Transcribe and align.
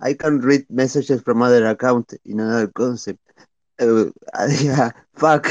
I 0.00 0.14
can 0.14 0.40
read 0.40 0.66
messages 0.70 1.22
from 1.22 1.42
other 1.42 1.66
account 1.66 2.14
in 2.24 2.40
another 2.40 2.68
concept. 2.68 3.20
Uh, 3.80 4.06
yeah, 4.60 4.90
fuck. 5.14 5.48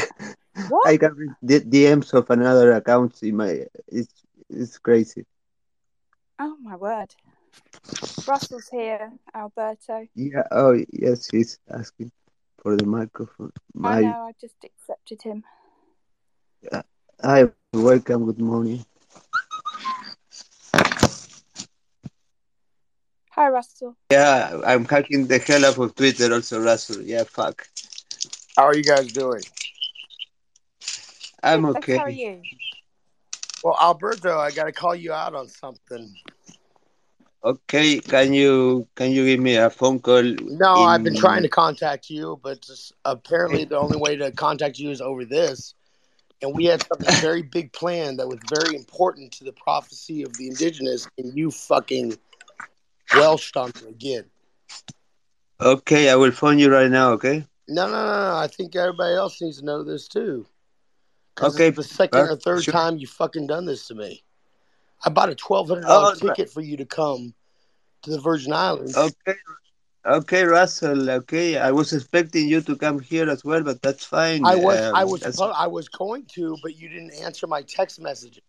What? 0.68 0.86
I 0.86 0.96
can 0.96 1.14
read 1.14 1.30
the 1.42 1.60
DMs 1.60 2.12
of 2.14 2.30
another 2.30 2.72
account 2.72 3.22
in 3.22 3.36
my. 3.36 3.64
It's 3.88 4.12
it's 4.48 4.78
crazy. 4.78 5.24
Oh 6.38 6.56
my 6.62 6.76
word. 6.76 7.14
Russell's 8.26 8.68
here, 8.68 9.12
Alberto. 9.34 10.06
Yeah. 10.14 10.44
Oh 10.50 10.78
yes, 10.92 11.28
he's 11.30 11.58
asking 11.70 12.10
for 12.58 12.76
the 12.76 12.86
microphone. 12.86 13.52
I 13.82 14.02
know, 14.02 14.26
I 14.28 14.32
just 14.40 14.56
accepted 14.64 15.22
him. 15.22 15.44
Yeah. 16.62 16.82
hi, 17.22 17.50
welcome. 17.72 18.26
Good 18.26 18.40
morning. 18.40 18.84
Hi, 23.34 23.48
Russell. 23.48 23.96
Yeah, 24.12 24.60
I'm 24.64 24.84
hacking 24.84 25.26
the 25.26 25.40
hell 25.40 25.64
out 25.64 25.76
of 25.76 25.96
Twitter 25.96 26.32
also, 26.32 26.60
Russell. 26.60 27.02
Yeah, 27.02 27.24
fuck. 27.24 27.66
How 28.56 28.62
are 28.62 28.76
you 28.76 28.84
guys 28.84 29.12
doing? 29.12 29.42
I'm 31.42 31.66
okay. 31.66 31.96
How 31.96 32.04
are 32.04 32.10
you? 32.10 32.42
Well, 33.64 33.76
Alberto, 33.82 34.38
I 34.38 34.52
got 34.52 34.64
to 34.64 34.72
call 34.72 34.94
you 34.94 35.12
out 35.12 35.34
on 35.34 35.48
something. 35.48 36.14
Okay, 37.42 37.98
can 37.98 38.32
you 38.32 38.86
can 38.94 39.10
you 39.10 39.26
give 39.26 39.40
me 39.40 39.56
a 39.56 39.68
phone 39.68 39.98
call? 39.98 40.22
No, 40.22 40.74
I've 40.74 41.02
been 41.02 41.16
trying 41.16 41.42
to 41.42 41.48
contact 41.48 42.08
you, 42.08 42.38
but 42.40 42.60
just 42.60 42.92
apparently 43.04 43.64
the 43.64 43.78
only 43.78 43.98
way 43.98 44.14
to 44.14 44.30
contact 44.30 44.78
you 44.78 44.92
is 44.92 45.00
over 45.00 45.24
this. 45.24 45.74
And 46.40 46.54
we 46.54 46.66
had 46.66 46.86
something 46.86 47.14
very 47.20 47.42
big 47.42 47.72
planned 47.72 48.20
that 48.20 48.28
was 48.28 48.38
very 48.48 48.76
important 48.76 49.32
to 49.32 49.44
the 49.44 49.52
prophecy 49.52 50.22
of 50.22 50.32
the 50.36 50.46
indigenous, 50.46 51.08
and 51.18 51.36
you 51.36 51.50
fucking 51.50 52.16
Welsh 53.16 53.52
on 53.56 53.72
again. 53.88 54.24
Okay, 55.60 56.10
I 56.10 56.16
will 56.16 56.32
phone 56.32 56.58
you 56.58 56.70
right 56.70 56.90
now. 56.90 57.12
Okay. 57.12 57.44
No, 57.68 57.86
no, 57.86 57.92
no, 57.92 58.30
no. 58.30 58.36
I 58.36 58.48
think 58.48 58.76
everybody 58.76 59.14
else 59.14 59.40
needs 59.40 59.60
to 59.60 59.64
know 59.64 59.82
this 59.82 60.08
too. 60.08 60.46
Okay, 61.40 61.70
the 61.70 61.82
second 61.82 62.20
or 62.20 62.36
third 62.36 62.64
sure. 62.64 62.72
time 62.72 62.98
you 62.98 63.06
fucking 63.06 63.46
done 63.46 63.64
this 63.64 63.88
to 63.88 63.94
me. 63.94 64.22
I 65.04 65.10
bought 65.10 65.30
a 65.30 65.34
twelve 65.34 65.68
hundred 65.68 65.82
dollar 65.82 66.14
but- 66.20 66.36
ticket 66.36 66.50
for 66.50 66.60
you 66.60 66.76
to 66.76 66.84
come 66.84 67.34
to 68.02 68.10
the 68.10 68.20
Virgin 68.20 68.52
Islands. 68.52 68.96
Okay. 68.96 69.38
Okay, 70.06 70.44
Russell. 70.44 71.08
Okay, 71.08 71.56
I 71.56 71.70
was 71.70 71.94
expecting 71.94 72.46
you 72.46 72.60
to 72.60 72.76
come 72.76 73.00
here 73.00 73.30
as 73.30 73.42
well, 73.42 73.62
but 73.62 73.80
that's 73.80 74.04
fine. 74.04 74.44
I 74.44 74.54
was 74.54 74.78
Um, 74.78 74.94
I 74.94 75.04
was 75.04 75.40
I 75.40 75.66
was 75.66 75.88
going 75.88 76.26
to, 76.34 76.58
but 76.62 76.76
you 76.76 76.90
didn't 76.90 77.14
answer 77.14 77.46
my 77.46 77.62
text 77.62 78.00
messages. 78.00 78.42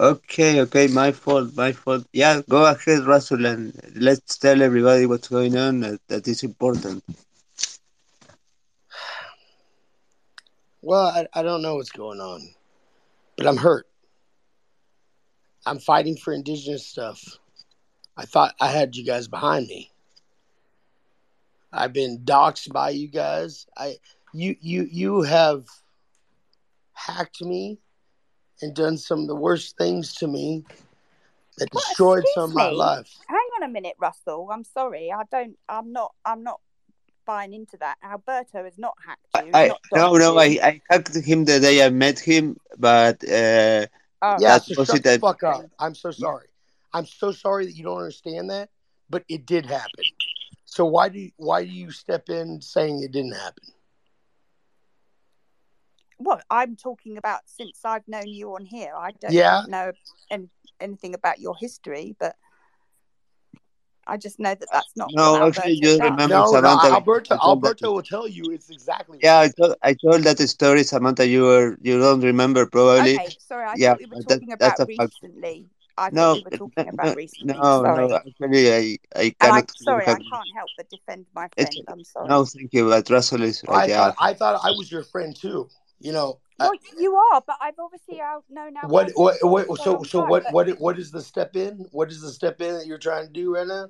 Okay, 0.00 0.62
okay, 0.62 0.86
my 0.86 1.12
fault, 1.12 1.54
my 1.54 1.72
fault. 1.72 2.06
Yeah, 2.14 2.40
go 2.48 2.64
ahead, 2.64 3.04
Russell, 3.04 3.44
and 3.44 3.78
let's 3.94 4.38
tell 4.38 4.62
everybody 4.62 5.04
what's 5.04 5.28
going 5.28 5.58
on. 5.58 5.80
That, 6.08 6.26
is 6.26 6.42
important. 6.42 7.04
Well, 10.80 11.04
I, 11.04 11.26
I 11.34 11.42
don't 11.42 11.60
know 11.60 11.74
what's 11.74 11.90
going 11.90 12.18
on, 12.18 12.40
but 13.36 13.46
I'm 13.46 13.58
hurt. 13.58 13.86
I'm 15.66 15.78
fighting 15.78 16.16
for 16.16 16.32
indigenous 16.32 16.86
stuff. 16.86 17.22
I 18.16 18.24
thought 18.24 18.54
I 18.58 18.68
had 18.68 18.96
you 18.96 19.04
guys 19.04 19.28
behind 19.28 19.66
me. 19.66 19.90
I've 21.74 21.92
been 21.92 22.20
doxxed 22.20 22.72
by 22.72 22.88
you 22.88 23.08
guys. 23.08 23.66
I 23.76 23.96
you 24.32 24.56
you 24.62 24.88
you 24.90 25.20
have 25.20 25.66
hacked 26.94 27.42
me 27.42 27.80
and 28.62 28.74
done 28.74 28.96
some 28.96 29.20
of 29.20 29.26
the 29.28 29.34
worst 29.34 29.76
things 29.76 30.14
to 30.14 30.26
me 30.26 30.64
that 31.58 31.72
What, 31.72 31.84
destroyed 31.86 32.24
some 32.34 32.50
of 32.50 32.54
my 32.54 32.70
me? 32.70 32.76
life. 32.76 33.10
Hang 33.28 33.38
on 33.56 33.62
a 33.64 33.68
minute, 33.68 33.94
Russell. 33.98 34.48
I'm 34.52 34.64
sorry. 34.64 35.12
I 35.12 35.22
don't. 35.30 35.56
I'm 35.68 35.92
not. 35.92 36.12
I'm 36.24 36.42
not 36.42 36.60
buying 37.26 37.52
into 37.54 37.76
that. 37.78 37.96
Alberto 38.02 38.64
has 38.64 38.78
not 38.78 38.96
hacked 39.06 39.46
you. 39.46 39.52
I 39.54 39.68
not 39.68 39.80
no, 39.92 40.12
doxed 40.12 40.18
no, 40.18 40.38
I, 40.38 40.44
you. 40.46 40.60
I 40.60 40.82
hacked 40.90 41.14
him 41.14 41.44
the 41.44 41.60
day 41.60 41.84
I 41.84 41.90
met 41.90 42.18
him, 42.18 42.56
but 42.78 43.22
uh, 43.28 43.86
Oh, 44.22 44.36
Yeah, 44.38 44.58
so 44.58 44.80
was 44.80 44.88
shut 44.88 45.02
the 45.02 45.10
that- 45.10 45.20
fuck 45.20 45.42
up. 45.42 45.64
I'm 45.78 45.94
so 45.94 46.10
sorry. 46.10 46.46
I'm 46.92 47.06
so 47.06 47.32
sorry 47.32 47.66
that 47.66 47.72
you 47.76 47.84
don't 47.84 47.98
understand 47.98 48.50
that, 48.50 48.68
but 49.08 49.24
it 49.28 49.46
did 49.46 49.64
happen. 49.66 50.04
So 50.64 50.84
why 50.84 51.08
do 51.08 51.20
you, 51.20 51.30
why 51.36 51.64
do 51.64 51.70
you 51.70 51.90
step 51.90 52.28
in 52.28 52.60
saying 52.60 53.02
it 53.02 53.12
didn't 53.12 53.34
happen? 53.34 53.64
Well, 56.20 56.40
I'm 56.50 56.76
talking 56.76 57.16
about 57.16 57.40
since 57.46 57.80
I've 57.84 58.06
known 58.06 58.28
you 58.28 58.54
on 58.54 58.64
here. 58.66 58.92
I 58.94 59.10
don't 59.20 59.32
Yeah. 59.32 59.62
know 59.68 59.92
any, 60.30 60.48
anything 60.78 61.14
about 61.14 61.40
your 61.40 61.56
history, 61.58 62.14
but 62.20 62.36
I 64.06 64.16
just 64.16 64.38
know 64.38 64.54
that 64.54 64.68
that's 64.72 64.92
not. 64.96 65.10
No, 65.12 65.32
what 65.32 65.42
actually, 65.56 65.74
Alberto 65.74 65.86
you 65.88 65.92
remember 66.10 66.28
No, 66.34 66.44
no, 66.44 66.52
Samantha, 66.52 66.86
Alberto. 66.88 67.34
I 67.34 67.38
told 67.38 67.62
that- 67.62 67.66
Alberto 67.68 67.92
will 67.94 68.02
tell 68.02 68.28
you 68.28 68.44
it's 68.52 68.68
exactly. 68.70 69.18
yeah, 69.22 69.38
I 69.40 69.48
told 69.48 69.74
I 69.82 69.94
told 69.94 70.22
that 70.24 70.38
story, 70.48 70.82
Samantha. 70.84 71.26
You 71.26 71.42
were 71.44 71.78
you 71.80 71.98
don't 72.00 72.20
remember 72.20 72.66
probably. 72.66 73.14
Okay, 73.16 73.28
sorry. 73.38 73.66
I 73.66 73.74
Yeah, 73.76 73.90
thought 73.90 73.98
we 74.00 74.06
were 74.06 74.16
but 74.16 74.28
that- 74.28 74.34
talking 74.40 74.48
that's 74.58 74.80
about 74.80 74.96
fact. 74.96 75.12
recently. 75.22 75.68
I 75.98 76.10
No, 76.10 76.34
we 76.34 76.42
were 76.44 76.50
talking 76.50 76.84
no, 76.86 76.90
about 76.92 77.16
recently. 77.16 77.54
no, 77.54 77.62
sorry. 77.62 78.08
no. 78.08 78.16
Actually, 78.16 78.72
I 78.72 78.76
I 79.14 79.22
and 79.22 79.34
I, 79.40 79.48
cannot. 79.60 79.78
sorry, 79.78 80.04
I 80.04 80.14
can't 80.14 80.50
help 80.56 80.70
but 80.76 80.88
defend 80.90 81.26
my 81.34 81.46
It's- 81.56 81.74
friend. 81.74 81.86
I'm 81.88 82.04
sorry. 82.04 82.28
No, 82.28 82.44
thank 82.44 82.72
you. 82.72 82.88
But 82.88 83.08
Russell 83.10 83.42
is 83.42 83.62
I 83.68 83.72
right. 83.72 83.88
Yeah. 83.88 83.96
thought 84.12 84.14
I 84.18 84.34
thought 84.34 84.60
I 84.64 84.70
was 84.72 84.90
your 84.90 85.04
friend 85.04 85.36
too. 85.36 85.68
You 86.00 86.12
know. 86.12 86.40
I- 86.58 86.68
Well, 86.68 86.78
you 86.98 87.14
are, 87.14 87.42
but 87.46 87.56
I've 87.60 87.78
obviously 87.78 88.20
uh, 88.20 88.24
out 88.24 88.44
known 88.50 88.76
Alberto 88.76 89.12
what 89.14 89.36
what 89.42 89.68
what? 89.68 89.80
a 89.80 89.82
So 89.82 90.02
so 90.02 90.24
what 90.24 90.44
what 90.52 90.68
what 90.80 90.98
is 90.98 91.10
the 91.10 91.22
step 91.22 91.56
in? 91.56 91.86
What 91.92 92.10
is 92.10 92.20
the 92.20 92.30
step 92.30 92.60
in 92.60 92.74
that 92.74 92.86
you're 92.86 92.98
trying 92.98 93.26
to 93.26 93.32
do 93.32 93.54
right 93.54 93.66
now? 93.66 93.88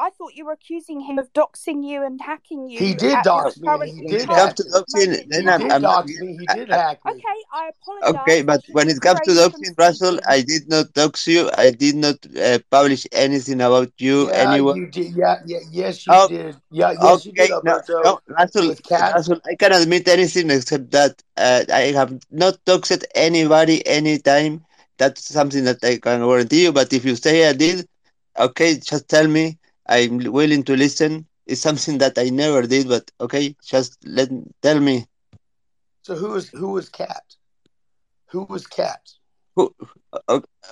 I 0.00 0.10
thought 0.10 0.34
you 0.34 0.46
were 0.46 0.52
accusing 0.52 1.00
him 1.00 1.18
of 1.18 1.32
doxing 1.32 1.84
you 1.84 2.04
and 2.04 2.20
hacking 2.20 2.68
you. 2.68 2.78
He 2.80 2.94
did 2.94 3.22
dox 3.24 3.58
me, 3.58 3.68
he 3.90 4.02
did 4.02 4.20
it 4.22 4.28
current 4.28 4.56
to 4.56 4.62
hack 4.62 4.68
me. 4.68 4.72
doxing, 4.80 5.08
moment 5.08 5.30
then 5.30 5.40
He 5.40 5.46
in 5.46 5.48
I'm, 5.48 5.60
did. 5.62 5.72
I'm 5.72 5.82
not. 5.82 6.04
dox 6.06 6.20
me. 6.20 6.36
He 6.36 6.46
did 6.46 6.68
hack 6.68 7.04
me. 7.04 7.12
Okay, 7.12 7.38
I 7.52 7.70
apologize. 7.82 8.12
Okay, 8.14 8.42
but 8.42 8.64
when 8.70 8.88
it 8.88 9.00
comes 9.00 9.20
to 9.20 9.30
doxing, 9.30 9.76
Russell. 9.76 10.20
I 10.28 10.42
did 10.42 10.68
not 10.68 10.92
dox 10.92 11.26
you. 11.26 11.50
I 11.58 11.70
did 11.72 11.96
not 11.96 12.16
uh, 12.40 12.58
publish 12.70 13.06
anything 13.10 13.60
about 13.60 13.90
you 13.98 14.28
Yeah, 14.28 14.52
anywhere. 14.54 14.76
you 14.76 14.86
did. 14.86 15.16
Yeah, 15.16 15.40
yeah, 15.46 15.58
yes, 15.72 16.06
you 16.06 16.12
Oh, 16.12 16.28
did. 16.28 16.56
Yeah, 16.70 16.92
yes, 17.02 17.26
you 17.26 17.32
did, 17.32 17.50
no, 17.50 17.56
Alberto. 17.56 18.02
no, 18.04 18.20
Russell. 18.28 18.74
Russell, 18.90 19.40
I 19.46 19.54
can 19.56 19.72
admit 19.72 20.06
anything 20.06 20.50
except 20.50 20.92
that 20.92 21.20
uh, 21.36 21.64
I 21.72 21.92
have 21.92 22.16
not 22.30 22.64
doxed 22.64 23.02
anybody 23.16 23.84
anytime. 23.86 24.64
That's 24.96 25.24
something 25.24 25.64
that 25.64 25.82
I 25.82 25.98
can 25.98 26.20
guarantee 26.20 26.62
you. 26.64 26.72
But 26.72 26.92
if 26.92 27.04
you 27.04 27.16
say 27.16 27.48
I 27.48 27.52
did, 27.52 27.88
okay, 28.38 28.76
just 28.78 29.08
tell 29.08 29.26
me. 29.26 29.57
I'm 29.88 30.18
willing 30.18 30.62
to 30.64 30.76
listen. 30.76 31.26
It's 31.46 31.60
something 31.62 31.98
that 31.98 32.18
I 32.18 32.30
never 32.30 32.62
did, 32.66 32.88
but 32.88 33.10
okay, 33.20 33.56
just 33.64 33.96
let 34.06 34.28
tell 34.62 34.80
me 34.80 35.06
So 36.02 36.16
who 36.16 36.34
is 36.34 36.48
who 36.50 36.76
is 36.78 36.88
Cat? 36.88 37.36
Who 38.30 38.44
was 38.44 38.66
Cat? 38.66 39.14
who. 39.56 39.74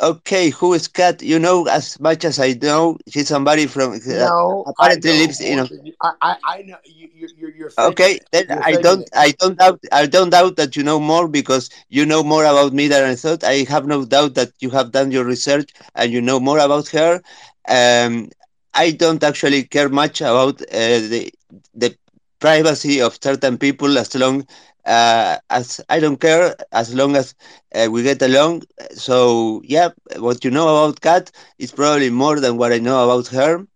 Okay, 0.03 0.50
who 0.50 0.75
is 0.75 0.88
Kat? 0.88 1.22
You 1.22 1.38
know 1.38 1.66
as 1.66 1.99
much 2.00 2.25
as 2.25 2.38
I 2.38 2.53
know. 2.55 2.99
She's 3.09 3.28
somebody 3.28 3.66
from. 3.66 3.93
Uh, 3.93 4.31
apparently 4.66 5.12
I 5.12 5.16
lives 5.19 5.41
in 5.41 5.59
more 5.59 5.60
a- 5.60 5.69
than 5.69 5.87
you- 5.87 5.94
know, 6.03 6.12
I, 6.22 6.37
I 6.44 6.62
know 6.62 6.76
you, 6.84 7.09
you, 7.15 7.28
you're, 7.37 7.50
you're 7.50 7.71
Okay, 7.78 8.21
then 8.32 8.47
You're 8.49 8.62
I 8.62 8.76
don't, 8.76 9.03
it. 9.03 9.10
I 9.15 9.31
don't 9.32 9.59
doubt, 9.59 9.81
I 9.93 10.06
don't 10.06 10.31
doubt 10.31 10.56
that 10.56 10.76
you 10.76 10.82
know 10.82 10.99
more 11.00 11.28
because 11.28 11.71
you 11.88 12.05
know 12.06 12.22
more 12.22 12.44
about 12.44 12.72
me 12.72 12.88
than 12.88 13.05
I 13.05 13.15
thought. 13.15 13.44
I 13.44 13.65
have 13.69 13.87
no 13.87 14.05
doubt 14.05 14.34
that 14.34 14.53
you 14.60 14.71
have 14.71 14.93
done 14.93 15.10
your 15.10 15.25
research 15.25 15.71
and 15.94 16.10
you 16.12 16.21
know 16.21 16.41
more 16.41 16.59
about 16.59 16.88
her. 16.88 17.21
Um, 17.69 18.31
I 18.76 18.92
don't 18.92 19.22
actually 19.25 19.64
care 19.64 19.88
much 19.91 20.20
about 20.22 20.62
uh, 20.62 20.98
the 21.12 21.32
the 21.75 21.97
privacy 22.41 23.00
of 23.03 23.19
certain 23.22 23.59
people 23.59 23.98
as 23.98 24.14
long 24.16 24.47
uh, 24.87 25.37
as 25.50 25.81
I 25.88 26.00
don't 26.00 26.20
care 26.20 26.54
as 26.72 26.94
long 26.94 27.16
as 27.16 27.34
uh, 27.75 27.88
we 27.91 28.03
get 28.03 28.22
along. 28.22 28.62
So 28.92 29.62
yeah, 29.64 29.91
what 30.19 30.44
you 30.44 30.50
know 30.50 30.69
about 30.69 31.00
Kat 31.00 31.31
is 31.59 31.72
probably 31.72 32.10
more 32.10 32.41
than 32.41 32.56
what 32.59 32.72
I 32.72 32.78
know 32.78 32.98
about 33.04 33.28
her. 33.28 33.67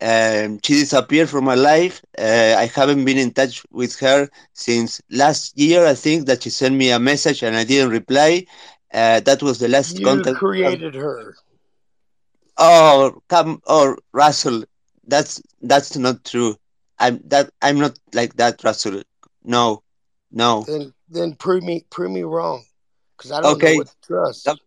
Um, 0.00 0.60
she 0.64 0.74
disappeared 0.74 1.28
from 1.30 1.44
my 1.44 1.54
life. 1.54 2.02
Uh, 2.18 2.54
I 2.58 2.66
haven't 2.66 3.04
been 3.04 3.18
in 3.18 3.32
touch 3.32 3.64
with 3.70 3.98
her 4.00 4.28
since 4.52 5.00
last 5.10 5.58
year. 5.58 5.86
I 5.86 5.94
think 5.94 6.26
that 6.26 6.42
she 6.42 6.50
sent 6.50 6.74
me 6.74 6.90
a 6.90 6.98
message 6.98 7.42
and 7.42 7.56
I 7.56 7.64
didn't 7.64 7.90
reply. 7.90 8.46
Uh, 8.92 9.20
that 9.20 9.42
was 9.42 9.58
the 9.60 9.68
last 9.68 10.02
You 10.02 10.02
contact. 10.02 10.40
created 10.40 10.94
her. 10.94 11.36
Oh, 12.58 13.20
come, 13.28 13.60
oh, 13.66 13.96
Russell, 14.12 14.64
that's 15.06 15.40
that's 15.62 15.96
not 15.96 16.24
true. 16.24 16.56
I'm 16.98 17.20
that 17.28 17.50
I'm 17.62 17.78
not 17.78 17.98
like 18.14 18.34
that, 18.36 18.62
Russell. 18.64 19.02
No, 19.44 19.82
no. 20.30 20.68
Then 20.68 20.94
then 21.08 21.36
prove 21.36 21.62
me 21.64 21.86
prove 21.90 22.10
me 22.12 22.22
wrong, 22.22 22.66
because 23.16 23.30
I 23.32 23.40
don't 23.40 23.60
Okay. 23.60 23.62
know 23.62 23.72
what 23.74 23.88
to 23.88 23.96
trust. 24.06 24.58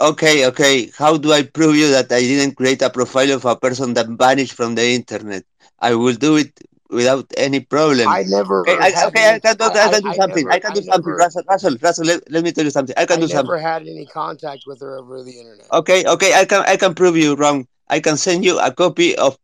Okay, 0.00 0.46
okay. 0.46 0.90
How 0.96 1.16
do 1.16 1.32
I 1.32 1.42
prove 1.42 1.76
you 1.76 1.90
that 1.90 2.10
I 2.12 2.20
didn't 2.20 2.56
create 2.56 2.82
a 2.82 2.90
profile 2.90 3.30
of 3.32 3.44
a 3.44 3.56
person 3.56 3.94
that 3.94 4.08
vanished 4.08 4.52
from 4.54 4.74
the 4.74 4.84
internet? 4.84 5.44
I 5.78 5.94
will 5.94 6.14
do 6.14 6.36
it 6.36 6.52
without 6.90 7.26
any 7.36 7.60
problem. 7.60 8.08
I 8.08 8.24
never. 8.26 8.60
Okay, 8.62 8.78
I, 8.80 9.06
okay, 9.06 9.34
I 9.34 9.38
can 9.38 9.56
do, 9.56 9.64
I, 9.64 9.90
can 9.90 10.02
do 10.02 10.14
something. 10.14 10.48
I 10.48 10.58
can 10.58 10.72
do 10.74 10.80
I 10.80 10.82
something. 10.82 11.12
Russell, 11.12 11.42
Russell, 11.48 11.76
Russell, 11.80 12.06
let, 12.06 12.30
let 12.30 12.44
me 12.44 12.52
tell 12.52 12.64
you 12.64 12.70
something. 12.70 12.94
I 12.96 13.06
can 13.06 13.22
I 13.22 13.26
do 13.26 13.32
never 13.32 13.58
had 13.58 13.82
any 13.82 14.06
contact 14.06 14.64
with 14.66 14.80
her 14.80 14.98
over 14.98 15.22
the 15.22 15.38
internet. 15.38 15.66
Okay, 15.72 16.04
okay, 16.06 16.34
I 16.34 16.44
can 16.44 16.64
I 16.66 16.76
can 16.76 16.94
prove 16.94 17.16
you 17.16 17.34
wrong. 17.34 17.66
I 17.88 18.00
can 18.00 18.16
send 18.16 18.44
you 18.44 18.58
a 18.58 18.72
copy 18.72 19.16
of 19.16 19.38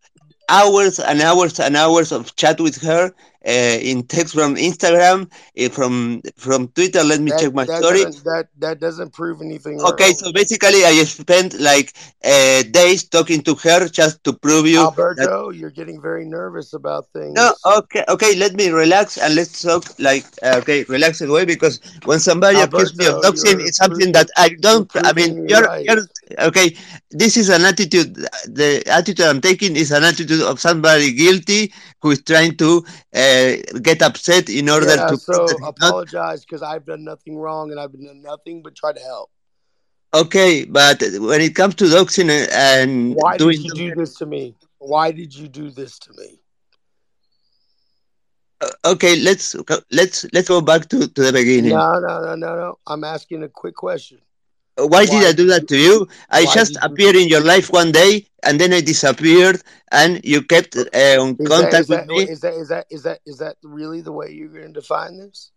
hours 0.49 0.99
and 0.99 1.20
hours 1.20 1.58
and 1.61 1.76
hours 1.76 2.12
of 2.12 2.35
chat 2.37 2.61
with 2.61 2.81
her 2.82 3.12
uh, 3.46 3.79
in 3.81 4.02
text 4.05 4.35
from 4.35 4.56
Instagram, 4.56 5.31
uh, 5.58 5.69
from 5.69 6.23
from 6.37 6.69
Twitter. 6.69 7.05
Let 7.05 7.20
me 7.20 7.31
that, 7.31 7.41
check 7.41 7.55
my 7.55 7.64
that 7.64 7.82
story. 7.82 8.05
That 8.25 8.49
that 8.58 8.81
doesn't 8.81 9.12
prove 9.12 9.43
anything. 9.43 9.81
Okay, 9.81 10.05
wrong. 10.05 10.14
so 10.14 10.32
basically, 10.32 10.85
I 10.85 10.93
spent 11.05 11.61
like 11.61 11.93
uh, 12.25 12.62
days 12.70 13.05
talking 13.05 13.43
to 13.43 13.55
her 13.56 13.88
just 13.88 14.25
to 14.25 14.32
prove 14.32 14.67
you. 14.67 14.79
that- 14.79 14.87
Alberto, 14.87 15.50
you're 15.50 15.70
getting 15.70 16.00
very 16.00 16.25
nervous 16.25 16.73
about 16.73 17.06
things. 17.12 17.35
no, 17.35 17.52
okay, 17.67 18.05
okay. 18.08 18.35
Let 18.35 18.55
me 18.55 18.70
relax 18.70 19.19
and 19.19 19.35
let's 19.35 19.61
talk 19.61 19.85
like 19.99 20.25
uh, 20.43 20.61
okay, 20.62 20.85
relax 20.85 21.20
away 21.20 21.44
because 21.44 21.81
when 22.05 22.20
somebody 22.20 22.61
accuses 22.61 22.97
me 22.97 23.06
of 23.06 23.20
doxing, 23.23 23.61
it's 23.61 23.76
something 23.76 24.12
that 24.12 24.31
I 24.37 24.56
don't. 24.61 24.90
I 24.94 25.12
mean, 25.12 25.49
you're, 25.49 25.62
right. 25.62 25.85
you're 25.85 26.00
okay. 26.49 26.76
This 27.11 27.37
is 27.37 27.49
an 27.49 27.62
attitude. 27.64 28.14
The 28.49 28.82
attitude 28.87 29.26
I'm 29.26 29.40
taking 29.40 29.76
is 29.76 29.93
an 29.93 30.02
attitude 30.05 30.43
of 30.43 30.61
somebody 30.61 31.12
guilty 31.12 31.73
who 32.00 32.11
is 32.11 32.23
trying 32.23 32.56
to 32.56 32.85
uh, 33.14 33.34
get 33.83 34.03
upset 34.03 34.49
in 34.49 34.69
order 34.69 34.87
yeah, 34.87 35.07
to. 35.09 35.17
so 35.17 35.37
prove 35.37 35.49
that 35.49 35.59
he's 35.59 35.61
not 35.61 35.77
apologize 35.77 36.45
because 36.45 36.63
I've 36.63 36.85
done 36.85 37.05
nothing 37.05 37.37
wrong 37.37 37.71
and 37.71 37.81
I've 37.81 37.93
done 37.93 38.23
nothing 38.23 38.63
but 38.63 38.75
try 38.75 38.93
to 38.93 39.01
help. 39.01 39.31
Okay, 40.13 40.65
but 40.65 41.03
when 41.19 41.41
it 41.41 41.55
comes 41.55 41.75
to 41.77 41.85
doxing 41.85 42.31
and- 42.31 42.51
and 42.53 43.15
Why 43.17 43.37
doing 43.37 43.57
did 43.57 43.65
you 43.65 43.75
do 43.75 43.95
this 43.95 44.15
to 44.17 44.27
me? 44.27 44.55
Why 44.79 45.11
did 45.11 45.35
you 45.35 45.49
do 45.49 45.71
this 45.71 45.99
to 46.01 46.13
me? 46.13 46.39
Uh, 48.61 48.93
okay, 48.93 49.17
let's 49.17 49.57
let's 49.91 50.25
let's 50.33 50.49
go 50.49 50.61
back 50.61 50.89
to, 50.91 51.09
to 51.09 51.23
the 51.23 51.33
beginning. 51.33 51.73
No, 51.73 51.99
no, 51.99 52.21
no, 52.23 52.35
no, 52.37 52.57
no. 52.57 52.79
I'm 52.87 53.03
asking 53.03 53.43
a 53.43 53.49
quick 53.49 53.75
question. 53.75 54.19
Why, 54.76 55.05
did 55.06 55.23
Why 55.23 55.29
I 55.29 55.32
do 55.32 55.47
that 55.49 55.69
to 55.69 55.76
you? 55.79 56.09
I 56.31 56.44
why 56.44 56.55
just 56.55 56.76
appeared 56.82 57.17
in 57.17 57.29
your 57.29 57.41
life 57.43 57.71
one 57.71 57.93
day 57.93 58.26
and 58.43 58.61
then 58.61 58.73
I 58.73 58.81
disappeared 58.81 59.62
and 59.93 60.21
you 60.25 60.43
kept 60.43 60.76
uh, 60.76 61.17
on 61.21 61.37
Is 61.38 61.49
contact 61.49 61.88
that, 61.88 61.88
with 61.88 61.99
that, 62.00 62.06
me. 62.09 62.23
is 62.25 62.41
that 62.41 62.55
is 62.55 62.69
that 62.69 62.87
is 62.91 63.03
that 63.05 63.21
is 63.25 63.38
that 63.38 63.56
really 63.62 64.00
the 64.00 64.12
way 64.12 64.31
you're 64.32 64.49
going 64.49 64.73
to 64.75 64.81
define 64.81 65.19
this? 65.19 65.50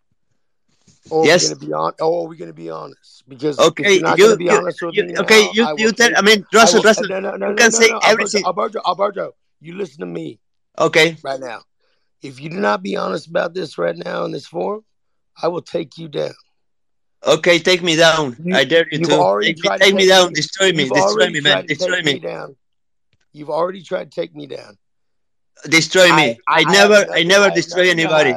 Or 1.10 1.26
Yes. 1.26 1.44
are 1.52 1.56
we 1.56 1.56
going 1.56 1.60
to 1.60 1.66
be 1.68 1.74
on? 1.74 1.94
Or 2.02 2.24
are 2.24 2.28
we 2.28 2.38
going 2.38 2.50
to 2.50 2.54
be 2.54 2.70
honest? 2.70 3.24
Because 3.28 3.58
Okay, 3.60 3.94
you're 3.96 4.04
not 4.04 4.18
you- 4.18 4.26
going 4.26 4.36
to 4.36 4.38
be 4.38 4.46
you- 4.46 4.52
honest 4.58 4.82
with 4.82 4.96
You- 4.96 5.04
me, 5.06 5.14
now, 5.14 5.22
okay, 5.22 5.50
you, 5.54 5.64
I 5.66 5.74
you 5.78 5.92
tell, 5.94 6.12
I 6.16 6.22
mean, 6.22 6.46
I 6.54 6.58
Russell, 6.58 6.80
will- 6.80 6.84
Russell, 6.84 7.08
no, 7.10 7.20
no, 7.20 7.36
no, 7.36 7.50
you 7.50 7.56
can 7.56 7.72
say 7.72 7.90
everything. 8.04 8.44
Alberto, 8.46 8.80
Alberto, 8.86 9.36
you 9.60 9.76
listen 9.76 10.00
to 10.02 10.06
me 10.06 10.40
Okay, 10.78 11.18
right 11.24 11.40
now. 11.40 11.62
If 12.22 12.40
you 12.40 12.50
do 12.50 12.58
not 12.60 12.84
be 12.84 12.96
honest 12.96 13.28
about 13.28 13.54
this 13.54 13.78
right 13.78 13.96
now 13.96 14.26
in 14.26 14.32
this 14.32 14.46
forum, 14.48 14.84
I 15.42 15.48
will 15.48 15.62
take 15.62 15.98
you 15.98 16.08
down. 16.08 16.34
Okay, 17.26 17.60
take 17.60 17.82
me 17.82 17.96
down. 17.96 18.36
You- 18.44 18.56
I 18.56 18.64
dare 18.64 18.88
you 18.92 19.00
to. 19.00 19.40
Take 19.42 19.60
me, 19.64 19.70
take 19.80 19.96
me 19.96 20.08
down, 20.08 20.28
me- 20.28 20.34
destroy 20.34 20.72
me, 20.72 20.84
You've 20.84 20.94
destroy 20.94 21.12
already 21.12 21.34
me, 21.34 21.42
man, 21.42 21.54
tried 21.54 21.62
to 21.62 21.68
destroy 21.68 21.96
take 21.96 22.06
me, 22.06 22.14
me 22.14 22.20
down. 22.20 22.56
You've 23.34 23.50
already 23.50 23.84
tried 23.84 24.12
to 24.12 24.22
take 24.22 24.36
me 24.36 24.48
down. 24.48 24.78
destroy 25.70 26.14
me. 26.14 26.40
I, 26.48 26.60
have 26.62 26.68
never, 26.68 27.12
I 27.12 27.24
never 27.24 27.50
destroy 27.50 27.90
anybody. 27.90 28.32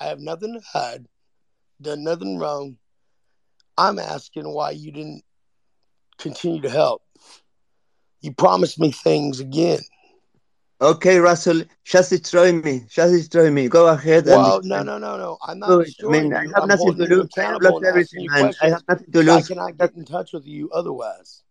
I 0.00 0.04
have 0.04 0.20
nothing 0.20 0.54
to 0.54 0.60
hide. 0.60 1.06
Done 1.80 2.04
nothing 2.04 2.38
wrong. 2.38 2.76
I'm 3.76 3.98
asking 3.98 4.48
why 4.48 4.70
you 4.70 4.92
didn't 4.92 5.22
continue 6.18 6.60
to 6.62 6.70
help. 6.70 7.02
You 8.20 8.32
promised 8.32 8.78
me 8.78 8.90
things 8.92 9.40
again. 9.40 9.80
Okay, 10.80 11.18
Russell, 11.18 11.62
just 11.84 12.10
destroy 12.10 12.52
me, 12.52 12.84
just 12.88 13.12
destroy 13.12 13.50
me. 13.50 13.68
Go 13.68 13.88
ahead. 13.88 14.26
Well, 14.26 14.58
and 14.58 14.68
no, 14.68 14.82
no, 14.82 14.98
no, 14.98 15.16
no. 15.16 15.38
I'm 15.46 15.60
not 15.60 15.86
it. 15.86 15.94
I 16.04 16.08
mean, 16.08 16.34
I 16.34 16.42
have 16.42 16.62
I'm 16.62 16.68
nothing 16.68 16.96
to 16.96 17.04
lose. 17.04 17.30
I 17.38 17.42
have 17.42 17.62
lost 17.62 17.84
everything, 17.84 18.26
man. 18.26 18.54
I 18.60 18.68
have 18.70 18.82
nothing 18.88 19.12
to 19.12 19.22
So 19.24 19.32
I 19.32 19.36
lose. 19.36 19.48
cannot 19.48 19.78
get 19.78 19.94
in 19.94 20.04
touch 20.04 20.32
with 20.32 20.46
you 20.46 20.70
otherwise. 20.70 21.42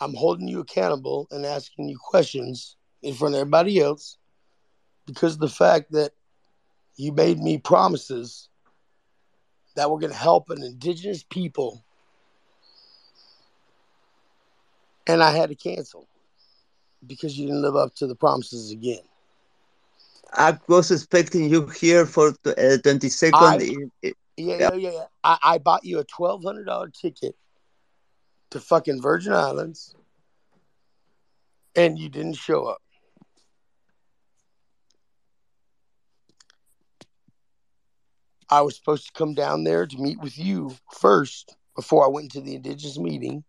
I'm 0.00 0.14
holding 0.14 0.48
you 0.48 0.60
accountable 0.60 1.26
and 1.30 1.44
asking 1.44 1.88
you 1.88 1.98
questions 1.98 2.76
in 3.02 3.14
front 3.14 3.34
of 3.34 3.40
everybody 3.40 3.80
else 3.80 4.16
because 5.06 5.34
of 5.34 5.40
the 5.40 5.48
fact 5.48 5.92
that 5.92 6.12
you 6.96 7.12
made 7.12 7.38
me 7.38 7.58
promises 7.58 8.48
that 9.74 9.90
were 9.90 9.98
going 9.98 10.12
to 10.12 10.18
help 10.18 10.48
an 10.50 10.62
indigenous 10.62 11.22
people 11.22 11.84
and 15.06 15.22
I 15.22 15.30
had 15.30 15.50
to 15.50 15.54
cancel 15.54 16.08
because 17.06 17.38
you 17.38 17.46
didn't 17.46 17.62
live 17.62 17.76
up 17.76 17.94
to 17.96 18.06
the 18.06 18.14
promises 18.14 18.70
again. 18.70 19.00
I 20.32 20.58
was 20.68 20.90
expecting 20.90 21.48
you 21.48 21.66
here 21.68 22.04
for 22.06 22.28
uh, 22.28 22.78
22nd. 22.82 23.30
I- 23.34 23.56
in- 23.58 23.90
in- 24.02 24.12
Yeah, 24.36 24.56
Yeah. 24.58 24.74
yeah, 24.74 24.90
yeah. 24.90 25.04
I, 25.24 25.38
I 25.42 25.58
bought 25.58 25.84
you 25.84 25.98
a 25.98 26.04
twelve 26.04 26.42
hundred 26.44 26.64
dollar 26.64 26.88
ticket 26.90 27.34
to 28.50 28.60
fucking 28.60 29.00
Virgin 29.00 29.32
Islands, 29.32 29.94
and 31.74 31.98
you 31.98 32.08
didn't 32.10 32.34
show 32.34 32.66
up. 32.66 32.82
I 38.48 38.60
was 38.60 38.76
supposed 38.76 39.06
to 39.06 39.12
come 39.12 39.34
down 39.34 39.64
there 39.64 39.86
to 39.86 39.98
meet 39.98 40.20
with 40.20 40.38
you 40.38 40.76
first 40.92 41.56
before 41.74 42.04
I 42.04 42.08
went 42.08 42.30
to 42.32 42.40
the 42.40 42.54
indigenous 42.54 42.98
meeting. 42.98 43.42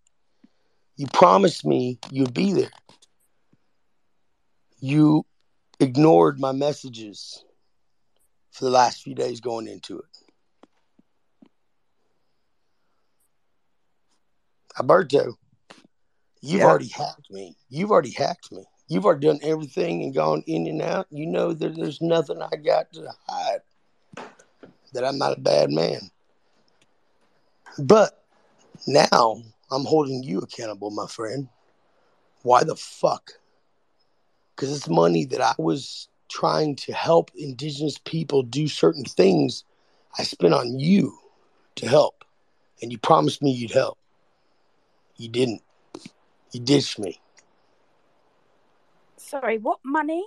You 0.96 1.08
promised 1.14 1.66
me 1.66 2.00
you'd 2.12 2.34
be 2.34 2.54
there. 2.54 2.72
You 4.79 5.25
ignored 5.79 6.39
my 6.39 6.51
messages 6.51 7.44
for 8.51 8.65
the 8.65 8.71
last 8.71 9.01
few 9.03 9.15
days 9.15 9.39
going 9.39 9.68
into 9.68 10.00
it. 10.00 10.06
Alberto, 14.79 15.38
you've 16.41 16.62
Yeah. 16.62 16.65
already 16.65 16.88
hacked 16.88 17.31
me. 17.31 17.57
You've 17.69 17.91
already 17.91 18.12
hacked 18.12 18.51
me. 18.51 18.65
You've 18.88 19.06
already 19.06 19.27
done 19.27 19.39
everything 19.41 20.03
and 20.03 20.13
gone 20.13 20.44
in 20.47 20.68
and 20.68 20.81
out. 20.81 21.07
You 21.09 21.25
know 21.25 21.53
that 21.53 21.75
there's 21.75 22.01
nothing 22.01 22.41
I 22.41 22.56
got 22.56 22.94
to 22.94 23.12
hide. 23.27 23.62
That 24.94 25.03
I'm 25.03 25.18
not 25.18 25.38
a 25.38 25.41
bad 25.41 25.71
man. 25.71 26.12
But 27.77 28.24
now 28.88 29.44
I'm 29.69 29.85
holding 29.85 30.24
you 30.24 30.39
accountable, 30.39 30.91
my 30.91 31.07
friend. 31.07 31.50
Why 32.44 32.63
the 32.63 32.75
fuck? 32.75 33.33
Because 34.57 34.75
it's 34.75 34.89
money 34.89 35.24
that 35.25 35.39
I 35.39 35.54
was 35.59 36.09
trying 36.30 36.75
to 36.77 36.92
help 36.92 37.30
indigenous 37.36 38.00
people 38.00 38.42
do 38.42 38.68
certain 38.68 39.06
things 39.06 39.63
I 40.18 40.24
spent 40.24 40.56
on 40.56 40.80
you 40.80 41.15
to 41.75 41.88
help. 41.88 42.24
And 42.81 42.92
you 42.92 42.98
promised 42.98 43.44
me 43.44 43.51
you'd 43.51 43.69
help. 43.69 44.00
You 45.15 45.30
didn't. 45.30 45.62
You 46.51 46.59
ditched 46.59 46.98
me. 46.98 47.21
Sorry, 49.18 49.59
what 49.59 49.77
money? 49.83 50.25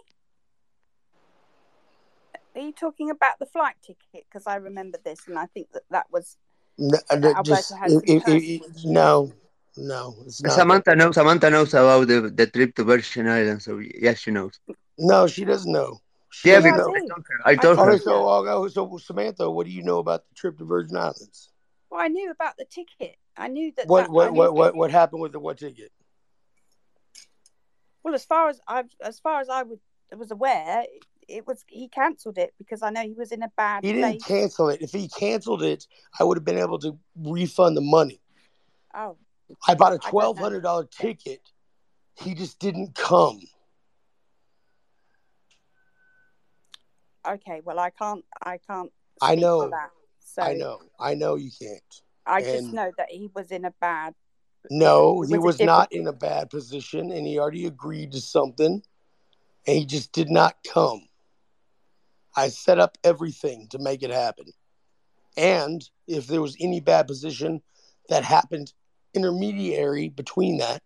Are 2.55 2.61
you 2.61 2.73
talking 2.73 3.11
about 3.11 3.41
the 3.41 3.47
flight 3.47 3.75
ticket? 3.83 4.27
Because 4.31 4.47
I 4.47 4.57
remember 4.57 4.99
this, 5.05 5.27
and 5.27 5.39
I 5.39 5.47
think 5.47 5.73
that 5.73 5.83
that 5.91 6.07
was 6.13 6.37
No, 6.79 6.99
uh, 7.11 7.17
That 7.17 7.21
that 7.21 7.45
just, 7.45 7.73
it- 7.73 8.23
it- 8.27 8.27
it- 8.27 8.85
no, 8.85 9.33
no, 9.77 10.17
it's 10.27 10.43
not. 10.43 10.53
Samantha 10.53 10.95
knows. 10.97 11.15
Samantha 11.15 11.51
knows 11.51 11.73
about 11.75 12.07
the, 12.09 12.31
the 12.35 12.47
trip 12.47 12.75
to 12.77 12.85
Virgin 12.85 13.29
Islands. 13.29 13.65
So 13.65 13.79
yes, 13.79 14.19
she 14.21 14.31
knows. 14.31 14.59
No, 14.99 15.27
she 15.27 15.45
doesn't 15.45 15.71
know. 15.73 16.01
She 16.31 16.49
Yeah, 16.49 16.57
doesn't 16.57 16.73
I 16.73 16.77
because 16.77 16.87
know. 16.87 16.95
I 16.95 16.99
told 17.01 17.25
her. 17.29 17.41
I 17.45 17.55
told 17.57 17.79
Okay, 17.79 17.91
her. 17.93 17.99
so, 17.99 18.29
okay, 18.29 18.73
so 18.73 18.97
Samantha, 18.99 19.51
what 19.51 19.67
do 19.67 19.73
you 19.73 19.83
know 19.83 19.99
about 19.99 20.25
the 20.29 20.35
trip 20.35 20.59
to 20.59 20.65
Virgin 20.65 20.97
Islands? 20.97 21.51
Well, 21.91 22.01
I 22.01 22.09
knew 22.09 22.31
about 22.31 22.57
the 22.57 22.65
ticket. 22.65 23.17
I 23.37 23.49
knew 23.49 23.73
that. 23.77 23.87
What 23.87 24.03
that- 24.05 24.11
what 24.13 24.33
knew- 24.33 24.39
what 24.39 24.55
what, 24.55 24.77
what 24.77 24.91
happened 24.91 25.23
with 25.23 25.33
the 25.33 25.41
what 25.41 25.59
ticket? 25.59 25.91
Well, 28.03 28.15
as 28.15 28.25
far 28.25 28.49
as 28.49 28.61
I, 28.67 28.85
as 29.03 29.21
far 29.21 29.41
as 29.41 29.49
I 29.49 29.63
was, 29.63 29.79
was 30.17 30.31
aware, 30.31 30.83
it, 30.83 31.05
it 31.29 31.47
was 31.47 31.65
he 31.69 31.89
cancelled 31.89 32.39
it 32.39 32.55
because 32.59 32.83
I 32.83 32.91
know 32.91 33.03
he 33.03 33.13
was 33.13 33.31
in 33.33 33.43
a 33.43 33.51
bad 33.57 33.83
He 33.83 33.93
didn't 33.93 34.21
place. 34.21 34.25
cancel 34.25 34.69
it. 34.71 34.81
If 34.83 34.93
he 34.93 35.09
canceled 35.09 35.63
it, 35.63 35.87
I 36.19 36.25
would 36.25 36.37
have 36.39 36.45
been 36.45 36.59
able 36.59 36.79
to 36.81 36.99
refund 37.17 37.77
the 37.77 37.83
money. 37.83 38.21
oh, 38.95 39.17
I 39.67 39.75
bought 39.75 39.93
a 39.93 39.99
twelve 39.99 40.39
hundred 40.39 40.63
dollar 40.63 40.85
ticket. 40.85 41.41
He 42.15 42.35
just 42.35 42.59
didn't 42.59 42.95
come. 42.95 43.41
okay. 47.29 47.61
Well, 47.65 47.79
I 47.79 47.91
can't. 47.91 48.25
I 48.43 48.59
can't. 48.59 48.91
I 49.23 49.35
know. 49.35 49.71
That. 49.71 49.91
So 50.25 50.43
I 50.43 50.55
know. 50.55 50.81
I 50.99 51.15
know 51.15 51.37
you 51.37 51.51
can't. 51.61 51.83
I 52.27 52.43
just 52.43 52.73
know 52.73 52.93
that 52.97 53.11
he 53.11 53.31
was 53.35 53.51
in 53.51 53.65
a 53.65 53.73
bad. 53.81 54.15
No, 54.71 55.23
he 55.23 55.39
was 55.39 55.59
was 55.59 55.61
not 55.61 55.91
in 55.93 56.07
a 56.07 56.13
bad 56.13 56.51
position, 56.51 57.11
and 57.11 57.27
he 57.27 57.39
already 57.39 57.67
agreed 57.67 58.13
to 58.13 58.21
something, 58.21 58.83
and 59.67 59.77
he 59.77 59.85
just 59.87 60.13
did 60.13 60.31
not 60.31 60.57
come. 60.71 61.09
I 62.37 62.49
set 62.49 62.79
up 62.79 62.97
everything 63.03 63.67
to 63.69 63.79
make 63.79 64.03
it 64.03 64.11
happen, 64.11 64.47
and 65.37 65.89
if 66.07 66.27
there 66.27 66.43
was 66.43 66.57
any 66.61 66.79
bad 66.79 67.09
position 67.09 67.63
that 68.11 68.23
happened 68.23 68.73
intermediary 69.15 70.09
between 70.09 70.59
that, 70.59 70.83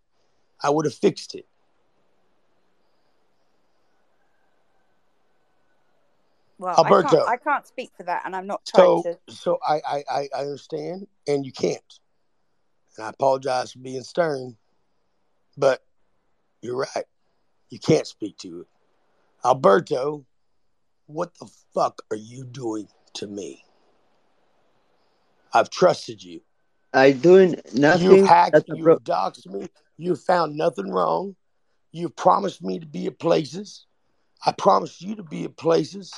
I 0.62 0.70
would 0.70 0.84
have 0.86 0.94
fixed 0.94 1.34
it. 1.34 1.46
Well, 6.58 6.74
I 6.74 6.78
Alberto. 6.78 7.08
can't, 7.08 7.28
I 7.28 7.36
can't 7.36 7.66
speak 7.66 7.90
for 7.96 8.04
that, 8.04 8.22
and 8.24 8.34
I'm 8.34 8.46
not 8.46 8.64
trying 8.64 9.02
So, 9.02 9.02
to. 9.02 9.18
so 9.28 9.58
I, 9.66 9.80
I, 9.86 10.04
I 10.10 10.28
I 10.36 10.40
understand, 10.40 11.06
and 11.26 11.44
you 11.44 11.52
can't. 11.52 11.82
And 12.96 13.06
I 13.06 13.10
apologize 13.10 13.72
for 13.72 13.80
being 13.80 14.02
stern, 14.02 14.56
but 15.56 15.82
you're 16.62 16.76
right. 16.76 17.04
You 17.70 17.78
can't 17.78 18.06
speak 18.06 18.38
to 18.38 18.60
it. 18.62 18.66
Alberto, 19.44 20.24
what 21.06 21.34
the 21.38 21.50
fuck 21.74 22.02
are 22.10 22.16
you 22.16 22.44
doing 22.44 22.88
to 23.14 23.26
me? 23.26 23.64
I've 25.52 25.70
trusted 25.70 26.22
you. 26.22 26.40
I 26.94 27.10
doing 27.10 27.60
nothing. 27.74 28.12
You've 28.12 28.28
hacked, 28.28 28.52
that's 28.52 28.68
you've 28.68 29.02
doxed 29.02 29.46
me, 29.46 29.68
you've 29.98 30.20
found 30.20 30.56
nothing 30.56 30.90
wrong. 30.90 31.34
You've 31.90 32.16
promised 32.16 32.62
me 32.62 32.78
to 32.78 32.86
be 32.86 33.06
at 33.06 33.18
places. 33.18 33.86
I 34.44 34.52
promised 34.52 35.00
you 35.00 35.16
to 35.16 35.22
be 35.22 35.44
at 35.44 35.56
places. 35.56 36.12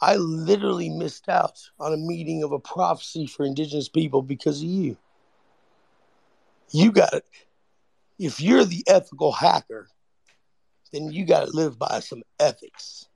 I 0.00 0.16
literally 0.16 0.90
missed 0.90 1.28
out 1.28 1.58
on 1.80 1.94
a 1.94 1.96
meeting 1.96 2.42
of 2.42 2.52
a 2.52 2.58
prophecy 2.58 3.26
for 3.26 3.46
indigenous 3.46 3.88
people 3.88 4.22
because 4.22 4.60
of 4.60 4.68
you. 4.68 4.96
You 6.70 6.92
got 6.92 7.14
it. 7.14 7.24
If 8.18 8.40
you're 8.40 8.64
the 8.64 8.84
ethical 8.86 9.32
hacker, 9.32 9.88
then 10.92 11.10
you 11.10 11.24
got 11.24 11.46
to 11.46 11.56
live 11.56 11.78
by 11.78 12.00
some 12.00 12.22
ethics. 12.38 13.08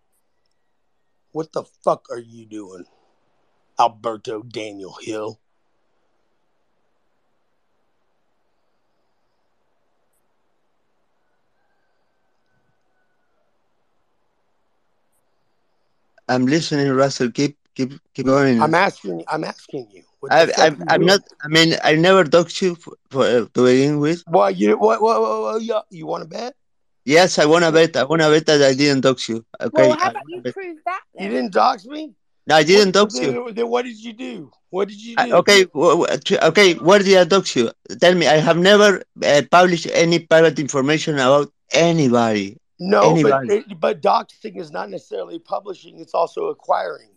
What 1.33 1.53
the 1.53 1.65
fuck 1.85 2.07
are 2.11 2.19
you 2.19 2.47
doing, 2.47 2.85
Alberto 3.79 4.43
Daniel 4.43 4.97
Hill? 5.00 5.38
I'm 16.28 16.47
listening, 16.47 16.90
Russell. 16.92 17.30
Keep 17.30 17.56
keep 17.75 17.92
keep 18.14 18.26
going. 18.26 18.61
I'm 18.62 18.75
asking. 18.75 19.25
I'm 19.28 19.44
asking 19.44 19.88
you. 19.92 20.02
I, 20.30 20.47
fuck 20.47 20.58
I, 20.58 20.66
you 20.68 20.85
I'm 20.88 21.04
not. 21.06 21.20
I 21.42 21.49
mean, 21.49 21.75
I 21.85 21.94
never 21.94 22.25
talked 22.25 22.54
to 22.56 22.66
you 22.66 22.75
for, 22.75 22.94
for 23.11 23.25
uh, 23.25 23.47
to 23.54 23.64
begin 23.64 23.99
with. 24.00 24.23
Well, 24.26 24.50
you 24.50 24.76
what? 24.78 25.00
What? 25.00 25.20
What? 25.20 25.40
what 25.40 25.62
you, 25.62 25.80
you 25.90 26.06
want 26.06 26.23
to 26.25 26.28
bet? 26.28 26.54
Yes, 27.04 27.38
I 27.38 27.47
wanna 27.47 27.73
bet. 27.73 27.97
I 27.97 28.04
wanna 28.04 28.28
bet 28.28 28.47
that 28.47 28.62
I 28.62 28.75
didn't 28.75 29.02
talk 29.02 29.18
to 29.20 29.32
you. 29.35 29.47
Okay. 29.61 29.88
Well, 29.88 29.97
how 29.99 30.11
about 30.11 30.23
you 30.28 30.42
prove 30.42 30.76
that 30.85 31.00
You 31.18 31.28
didn't 31.30 31.52
dox 31.52 31.87
me. 31.87 32.12
No, 32.47 32.56
I 32.56 32.62
didn't 32.64 32.88
What, 32.97 33.11
talk 33.11 33.20
to 33.20 33.26
you. 33.26 33.32
then, 33.47 33.54
then 33.54 33.68
what 33.68 33.85
did 33.85 33.97
you 34.02 34.12
do? 34.12 34.50
What 34.70 34.88
did 34.88 35.00
you 35.02 35.14
I- 35.18 35.28
do? 35.28 35.35
okay. 35.37 35.64
wh- 35.75 36.04
wh- 36.04 36.44
Okay. 36.50 36.75
Where 36.75 36.99
did 36.99 37.16
I 37.16 37.25
talk 37.25 37.44
to 37.47 37.61
you? 37.61 37.97
Tell 38.00 38.14
me. 38.14 38.26
I 38.26 38.37
have 38.37 38.58
never 38.58 39.02
uh, 39.25 39.42
published 39.50 39.87
any 39.92 40.18
private 40.18 40.58
information 40.58 41.14
about 41.14 41.50
anybody. 41.73 42.58
No, 42.78 43.16
but 43.16 43.40
Anybody. 43.40 43.64
but 43.80 44.02
doxing 44.02 44.56
is 44.56 44.70
not 44.70 44.90
necessarily 44.90 45.38
publishing; 45.38 46.00
it's 46.00 46.14
also 46.14 46.47
acquiring. 46.47 47.11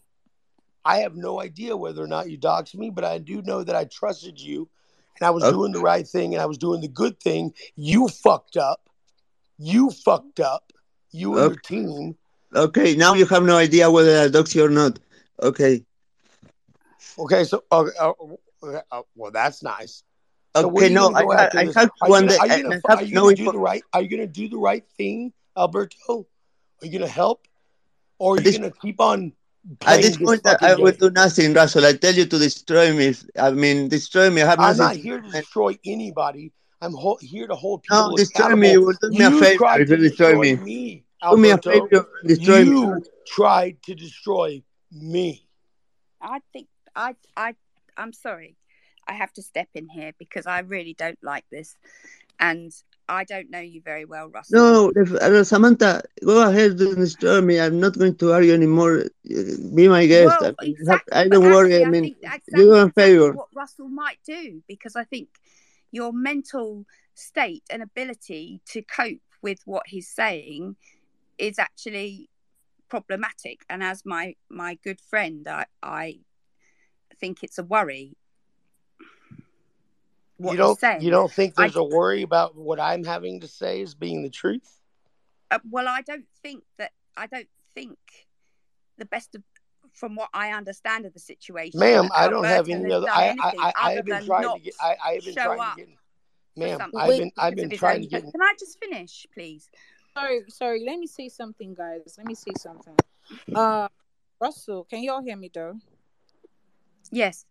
I 0.84 0.98
have 0.98 1.16
no 1.16 1.40
idea 1.40 1.78
whether 1.78 2.04
or 2.04 2.08
not 2.08 2.30
you 2.30 2.38
doxed 2.38 2.76
me, 2.76 2.90
but 2.90 3.04
I 3.04 3.20
do 3.20 3.42
know 3.42 3.64
that 3.64 3.76
I 3.76 3.86
trusted 3.86 4.40
you, 4.40 4.70
and 5.20 5.28
I 5.28 5.32
was 5.32 5.44
Okay. 5.44 5.52
doing 5.52 5.72
the 5.72 5.80
right 5.80 6.08
thing, 6.08 6.34
and 6.34 6.42
I 6.42 6.46
was 6.46 6.58
doing 6.58 6.82
the 6.82 6.88
good 6.88 7.20
thing. 7.20 7.54
You 7.76 8.08
fucked 8.08 8.58
up. 8.58 8.90
You 9.58 9.92
fucked 9.92 10.40
up. 10.40 10.74
You 11.12 11.38
and 11.38 11.46
your 11.46 11.56
Okay. 11.56 11.58
team. 11.58 12.16
Okay. 12.56 12.96
Now 12.96 13.14
you 13.14 13.26
have 13.28 13.44
no 13.44 13.58
idea 13.58 13.90
whether 13.92 14.20
I 14.22 14.28
to 14.30 14.58
you 14.58 14.66
or 14.66 14.70
not. 14.70 15.00
Okay. 15.42 15.86
Okay, 17.18 17.44
so 17.44 17.64
uh, 17.72 17.86
uh, 18.00 18.14
uh, 18.64 18.82
uh, 18.92 19.02
well, 19.16 19.32
that's 19.32 19.64
nice. 19.64 20.04
So 20.54 20.68
Okay. 20.68 20.90
No, 20.90 21.12
I, 21.16 21.24
I, 21.38 21.48
I 21.56 21.66
have 21.76 21.92
Are 22.02 22.10
you 22.10 22.14
one 22.14 22.22
gonna 22.22 22.32
day. 22.32 22.38
are 22.40 22.48
you 22.48 22.64
gonna 22.64 22.76
I 22.88 22.92
are 22.94 23.02
have 23.02 23.04
you 23.04 23.14
no 23.14 23.22
gonna 23.22 23.34
do 23.34 23.50
the 23.50 23.60
right 23.60 23.84
are 23.94 24.02
you 24.02 24.10
gonna 24.10 24.28
do 24.28 24.48
the 24.50 24.58
right 24.58 24.86
thing, 24.98 25.34
Alberto? 25.62 26.28
Are 26.82 26.86
you 26.88 26.92
gonna 27.00 27.08
help, 27.24 27.48
or 28.20 28.38
are 28.38 28.42
you 28.42 28.52
gonna 28.58 28.72
keep 28.82 29.00
on 29.00 29.34
At 29.72 29.80
playing 29.80 30.02
this 30.02 30.18
this 30.18 30.28
point, 30.28 30.42
I, 30.46 30.52
I 30.52 30.56
fucking 30.72 30.84
will 30.84 30.92
do 31.04 31.10
nothing, 31.12 31.54
Russell. 31.54 31.86
I 31.86 31.94
tell 31.94 32.14
you 32.14 32.26
to 32.26 32.38
destroy 32.40 32.94
me. 32.94 33.14
I 33.40 33.52
mean, 33.52 33.88
destroy 33.90 34.30
me. 34.30 34.42
I 34.42 34.48
have 34.54 34.60
I'm 34.60 34.78
nothing 34.78 34.88
not 34.88 34.96
here 34.96 35.22
to 35.22 35.32
destroy 35.32 35.78
anybody. 35.86 36.52
I'm 36.82 36.94
ho- 36.94 37.20
here 37.22 37.48
to 37.48 37.56
hold 37.56 37.84
No, 37.90 38.04
people 38.06 38.18
destroy 38.18 38.56
me. 38.56 38.72
You 38.72 38.82
will 38.88 38.98
do 39.02 39.10
me 39.12 39.24
a 39.26 39.32
favor 39.32 39.58
tried 39.58 39.86
to 39.86 39.98
you 39.98 39.98
destroy 39.98 40.32
destroy 40.32 40.42
me. 40.42 40.56
me, 40.70 41.04
Do 41.30 41.38
me 41.38 41.50
a 41.52 41.58
Alberto. 41.58 41.88
favor 41.88 42.08
and 42.22 42.28
destroy 42.30 42.64
me. 42.66 42.72
You 42.72 43.04
tried 43.28 43.76
to 43.84 43.96
destroy 43.96 44.64
me. 44.92 45.28
I 46.22 46.40
think 46.54 46.68
I 46.96 47.16
I 47.38 47.56
I'm 47.98 48.14
sorry. 48.14 48.58
I 49.08 49.14
have 49.14 49.34
to 49.34 49.42
step 49.42 49.70
in 49.76 49.90
here 49.90 50.14
because 50.18 50.46
I 50.48 50.60
really 50.60 50.94
don't 50.94 51.22
like 51.22 51.46
this, 51.52 51.76
and 52.40 52.72
I 53.12 53.26
don't 53.26 53.50
know 53.50 53.60
you 53.60 53.82
very 53.82 54.06
well, 54.06 54.30
Russell. 54.30 54.92
No, 54.94 54.94
uh, 55.20 55.44
Samantha, 55.44 56.02
go 56.26 56.48
ahead 56.48 56.80
and 56.80 56.96
destroy 56.96 57.42
me. 57.42 57.60
I'm 57.60 57.80
not 57.80 57.98
going 57.98 58.16
to 58.16 58.32
argue 58.32 58.54
anymore. 58.54 59.04
Be 59.26 59.88
my 59.90 60.06
guest. 60.06 60.40
Well, 60.42 60.56
I, 60.60 60.66
exactly. 60.66 61.14
I 61.14 61.28
don't 61.28 61.44
worry. 61.44 61.74
actually, 61.74 61.86
I 61.86 61.88
I 61.88 61.92
mean, 61.92 62.04
think 62.04 62.18
that's 62.22 62.48
you 62.56 62.74
a 62.74 62.86
exactly 62.86 63.04
favor. 63.04 63.32
what 63.34 63.50
Russell 63.54 63.90
might 63.90 64.20
do 64.26 64.64
because 64.68 64.96
I 64.96 65.04
think 65.04 65.28
your 65.92 66.14
mental 66.14 66.86
state 67.14 67.64
and 67.70 67.82
ability 67.84 68.62
to 68.68 68.82
cope 68.82 69.20
with 69.42 69.60
what 69.66 69.88
he's 69.88 70.08
saying 70.08 70.78
is 71.38 71.60
actually 71.60 72.30
problematic. 72.90 73.66
And 73.70 73.84
as 73.84 74.06
my 74.06 74.36
my 74.50 74.76
good 74.84 75.02
friend, 75.02 75.46
I 75.48 75.66
I 75.84 76.20
think 77.20 77.44
it's 77.44 77.58
a 77.58 77.64
worry. 77.64 78.16
What 80.42 80.54
you 80.54 80.58
you're 80.58 80.68
don't 80.68 80.80
saying. 80.80 81.02
you 81.02 81.12
don't 81.12 81.32
think 81.32 81.56
there's 81.56 81.76
a 81.76 81.84
worry 81.84 82.24
about 82.24 82.56
what 82.56 82.80
I'm 82.80 83.04
having 83.04 83.42
to 83.42 83.48
say 83.48 83.82
is 83.82 83.94
being 83.94 84.24
the 84.24 84.30
truth? 84.30 84.80
Uh, 85.52 85.60
well, 85.70 85.88
I 85.88 86.02
don't 86.02 86.26
think 86.42 86.64
that. 86.78 86.92
I 87.16 87.28
don't 87.28 87.48
think 87.76 87.98
the 88.98 89.06
best 89.06 89.36
of, 89.36 89.44
from 89.94 90.16
what 90.16 90.30
I 90.34 90.52
understand 90.52 91.06
of 91.06 91.14
the 91.14 91.20
situation. 91.20 91.80
Ma'am, 91.80 92.06
that 92.06 92.18
I 92.18 92.30
don't 92.30 92.46
have 92.46 92.70
any 92.70 92.92
other 92.92 93.08
I 93.10 93.36
I, 93.40 93.52
I, 93.60 93.74
I 93.76 93.92
have 93.94 94.06
been 94.06 94.16
than 94.16 94.26
trying 94.26 94.42
not 94.44 94.58
to 94.58 94.64
get 94.64 94.74
I, 94.82 94.96
I 95.04 95.14
have 95.14 95.26
been 95.26 95.36
trying 95.36 95.60
to 95.60 95.76
get 95.76 95.88
for 96.56 96.60
ma'am, 96.60 96.80
something 96.80 97.00
I've 97.00 97.18
been 97.18 97.32
I've 97.38 97.56
been 97.56 97.70
trying 97.70 98.02
to 98.02 98.08
get 98.08 98.22
Can 98.24 98.42
I 98.42 98.54
just 98.58 98.80
finish, 98.80 99.28
please? 99.34 99.70
sorry, 100.18 100.42
sorry. 100.48 100.84
Let 100.86 101.00
me 101.00 101.08
say 101.08 101.30
something, 101.30 101.74
guys. 101.74 102.16
Let 102.18 102.28
me 102.28 102.36
say 102.36 102.54
something. 102.58 102.96
Uh, 103.56 103.88
Russell, 104.42 104.84
can 104.84 105.02
you 105.04 105.12
all 105.12 105.22
hear 105.22 105.38
me 105.38 105.50
though? 105.54 105.76
Yes. 107.12 107.46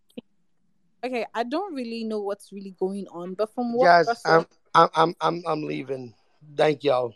Okay, 1.05 1.27
I 1.35 1.45
don't 1.45 1.75
really 1.75 2.05
know 2.05 2.21
what's 2.21 2.53
really 2.53 2.75
going 2.79 3.07
on, 3.09 3.35
but 3.35 3.55
from 3.55 3.75
what 3.75 3.87
guys, 3.87 4.07
Russell, 4.07 4.33
I'm 4.33 4.47
I'm 4.75 4.89
I'm 4.95 5.15
I'm 5.21 5.43
I'm 5.47 5.63
leaving. 5.63 6.15
Thank 6.57 6.85
y'all. 6.85 7.15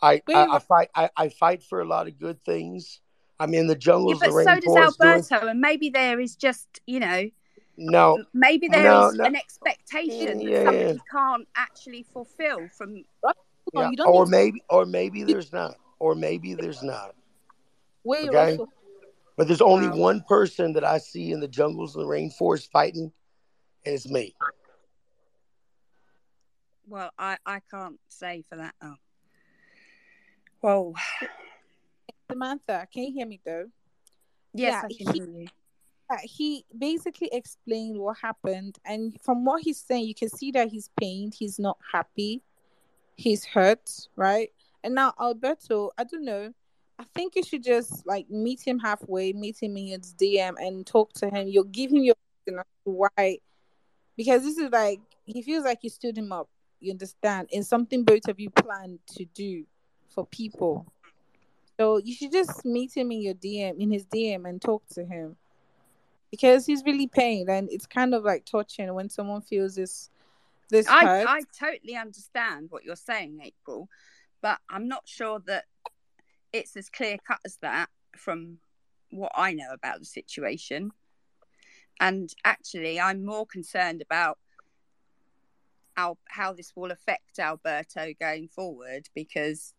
I, 0.00 0.22
wait, 0.26 0.36
I, 0.36 0.56
I 0.56 0.58
fight 0.58 0.88
I, 0.94 1.10
I 1.16 1.28
fight 1.28 1.62
for 1.62 1.80
a 1.80 1.84
lot 1.84 2.08
of 2.08 2.18
good 2.18 2.44
things. 2.44 3.00
I'm 3.38 3.54
in 3.54 3.66
the 3.66 3.74
Yeah, 3.74 3.78
jungles, 3.78 4.20
the 4.20 4.26
but 4.26 4.32
so 4.32 4.54
does 4.60 4.64
rainforest 4.64 4.98
doing 4.98 5.24
Alberto, 5.24 5.46
and 5.48 5.60
maybe 5.60 5.90
there 5.90 6.20
is 6.20 6.36
just, 6.36 6.80
you 6.86 7.00
know, 7.00 7.30
no 7.76 8.24
maybe 8.34 8.68
there 8.68 8.84
no 8.84 9.08
is 9.08 9.14
no 9.14 9.24
an 9.24 9.36
expectation 9.36 10.38
that 10.38 10.42
yeah 10.42 10.64
somebody 10.64 11.02
can't 11.10 11.48
actually 11.56 12.04
fulfill 12.12 12.68
from. 12.76 13.04
Yeah 13.74 13.90
you 13.90 13.96
don't 13.96 14.12
or 14.12 14.24
to 14.26 14.30
maybe 14.30 14.62
or 14.68 14.84
maybe 14.84 15.22
there's 15.22 15.52
not 15.52 15.76
or 15.98 16.14
maybe 16.14 16.54
there's 16.54 16.82
not 16.82 17.14
wait, 18.04 18.28
okay 18.28 18.52
Russell. 18.52 18.68
But 19.36 19.46
there's 19.46 19.60
only 19.62 19.88
Wow. 19.88 19.96
one 19.96 20.20
person 20.22 20.72
that 20.74 20.84
I 20.84 20.98
see 20.98 21.32
in 21.32 21.40
the 21.40 21.48
jungles 21.48 21.96
and 21.96 22.04
the 22.04 22.08
rainforest 22.08 22.70
fighting 22.70 23.12
and 23.84 23.94
it's 23.94 24.08
me. 24.08 24.34
Well, 26.86 27.10
I 27.18 27.38
I 27.46 27.60
can't 27.70 27.98
say 28.08 28.44
for 28.48 28.56
that. 28.56 28.74
Oh, 28.82 28.94
well, 30.60 30.94
Samantha, 32.30 32.86
can 32.92 33.04
you 33.04 33.12
hear 33.12 33.26
me 33.26 33.40
though? 33.44 33.66
yes, 34.52 34.74
Yeah, 34.74 34.78
I 34.84 34.88
can 35.04 35.12
he 35.14 35.18
hear 35.18 35.28
you. 35.28 35.48
he 36.22 36.64
basically 36.76 37.28
explained 37.32 37.98
what 37.98 38.18
happened, 38.18 38.78
and 38.84 39.18
from 39.22 39.44
what 39.44 39.62
he's 39.62 39.78
saying, 39.80 40.06
you 40.06 40.14
can 40.14 40.28
see 40.28 40.50
that 40.52 40.68
he's 40.68 40.90
pained. 41.00 41.34
He's 41.34 41.58
not 41.58 41.78
happy. 41.92 42.42
He's 43.16 43.44
hurt, 43.44 44.08
right? 44.16 44.50
And 44.84 44.94
now 44.94 45.14
Alberto, 45.20 45.90
I 45.96 46.04
don't 46.04 46.24
know. 46.24 46.52
I 47.02 47.04
think 47.14 47.34
you 47.34 47.42
should 47.42 47.64
just 47.64 48.06
like 48.06 48.30
meet 48.30 48.60
him 48.64 48.78
halfway, 48.78 49.32
meet 49.32 49.60
him 49.60 49.76
in 49.76 49.88
his 49.88 50.14
DM, 50.14 50.54
and 50.58 50.86
talk 50.86 51.12
to 51.14 51.28
him. 51.28 51.48
You'll 51.48 51.64
give 51.64 51.90
him 51.90 52.04
your 52.04 52.14
reason 52.46 52.60
as 52.60 52.66
to 52.84 52.92
why, 52.92 53.38
because 54.16 54.44
this 54.44 54.56
is 54.56 54.70
like 54.70 55.00
he 55.24 55.42
feels 55.42 55.64
like 55.64 55.80
you 55.82 55.90
stood 55.90 56.16
him 56.16 56.30
up. 56.30 56.48
You 56.78 56.92
understand? 56.92 57.48
In 57.50 57.64
something 57.64 58.04
both 58.04 58.28
of 58.28 58.38
you 58.38 58.50
planned 58.50 59.00
to 59.16 59.24
do 59.34 59.64
for 60.14 60.24
people. 60.26 60.86
So 61.80 61.96
you 61.96 62.14
should 62.14 62.30
just 62.30 62.64
meet 62.64 62.96
him 62.96 63.10
in 63.10 63.22
your 63.22 63.34
DM, 63.34 63.80
in 63.80 63.90
his 63.90 64.04
DM, 64.06 64.48
and 64.48 64.62
talk 64.62 64.84
to 64.90 65.04
him 65.04 65.36
because 66.30 66.66
he's 66.66 66.84
really 66.84 67.08
pained, 67.08 67.48
and 67.48 67.68
it's 67.72 67.86
kind 67.86 68.14
of 68.14 68.22
like 68.22 68.44
touching 68.44 68.94
when 68.94 69.08
someone 69.08 69.40
feels 69.40 69.74
this 69.74 70.08
this 70.70 70.86
I 70.86 71.04
hurt. 71.04 71.26
I 71.28 71.40
totally 71.58 71.96
understand 71.96 72.68
what 72.70 72.84
you're 72.84 72.94
saying, 72.94 73.40
April, 73.42 73.88
but 74.40 74.60
I'm 74.70 74.86
not 74.86 75.02
sure 75.08 75.40
that 75.46 75.64
it's 76.52 76.76
as 76.76 76.88
clear 76.88 77.16
cut 77.26 77.38
as 77.44 77.56
that 77.62 77.88
from 78.16 78.58
what 79.10 79.32
I 79.34 79.52
know 79.52 79.72
about 79.72 79.98
the 80.00 80.04
situation. 80.04 80.90
And 82.00 82.32
actually, 82.44 82.98
I'm 83.00 83.24
more 83.24 83.46
concerned 83.46 84.02
about 84.02 84.38
how 85.94 86.16
how 86.28 86.52
this 86.54 86.72
will 86.74 86.90
affect 86.90 87.38
Alberto 87.38 88.12
going 88.18 88.48
forward 88.48 89.08
because 89.14 89.74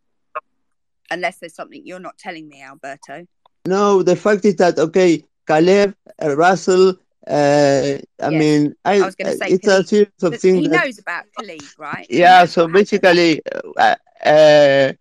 unless 1.10 1.39
there's 1.39 1.56
something 1.56 1.82
you're 1.86 2.00
not 2.00 2.18
telling 2.18 2.48
me, 2.48 2.62
Alberto. 2.62 3.27
No, 3.65 4.03
the 4.03 4.15
fact 4.15 4.46
is 4.46 4.56
that 4.58 4.77
okay, 4.80 5.24
Caleb, 5.48 5.96
uh, 6.22 6.36
Russell. 6.36 6.96
Uh, 7.25 7.98
I 8.22 8.30
Yes. 8.30 8.32
mean, 8.32 8.75
I, 8.84 9.00
I 9.00 9.06
was 9.06 9.15
gonna 9.15 9.36
say 9.38 9.48
it's 9.48 9.68
a 9.68 9.84
series 9.84 10.08
of 10.22 10.39
things. 10.39 10.60
he 10.63 10.68
that- 10.68 10.86
knows 10.86 11.00
about 11.00 11.25
Khalid, 11.38 11.63
right? 11.77 12.06
Yeah. 12.10 12.46
So 12.46 12.68
basically, 12.68 13.42
uh, 13.77 13.96
uh, 14.25 14.94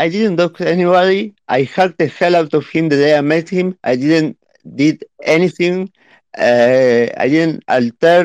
I 0.00 0.08
didn't 0.08 0.36
talk 0.38 0.56
to 0.58 0.68
anybody. 0.76 1.34
I 1.48 1.62
hacked 1.74 1.98
the 1.98 2.06
hell 2.18 2.34
out 2.40 2.52
of 2.54 2.64
him 2.74 2.88
the 2.88 2.96
day 2.96 3.16
I 3.16 3.22
met 3.22 3.48
him. 3.48 3.66
I 3.84 3.94
didn't 3.96 4.36
did 4.82 5.04
anything. 5.36 5.76
Uh, 6.36 7.02
I 7.24 7.26
didn't 7.34 7.62
alter, 7.68 8.20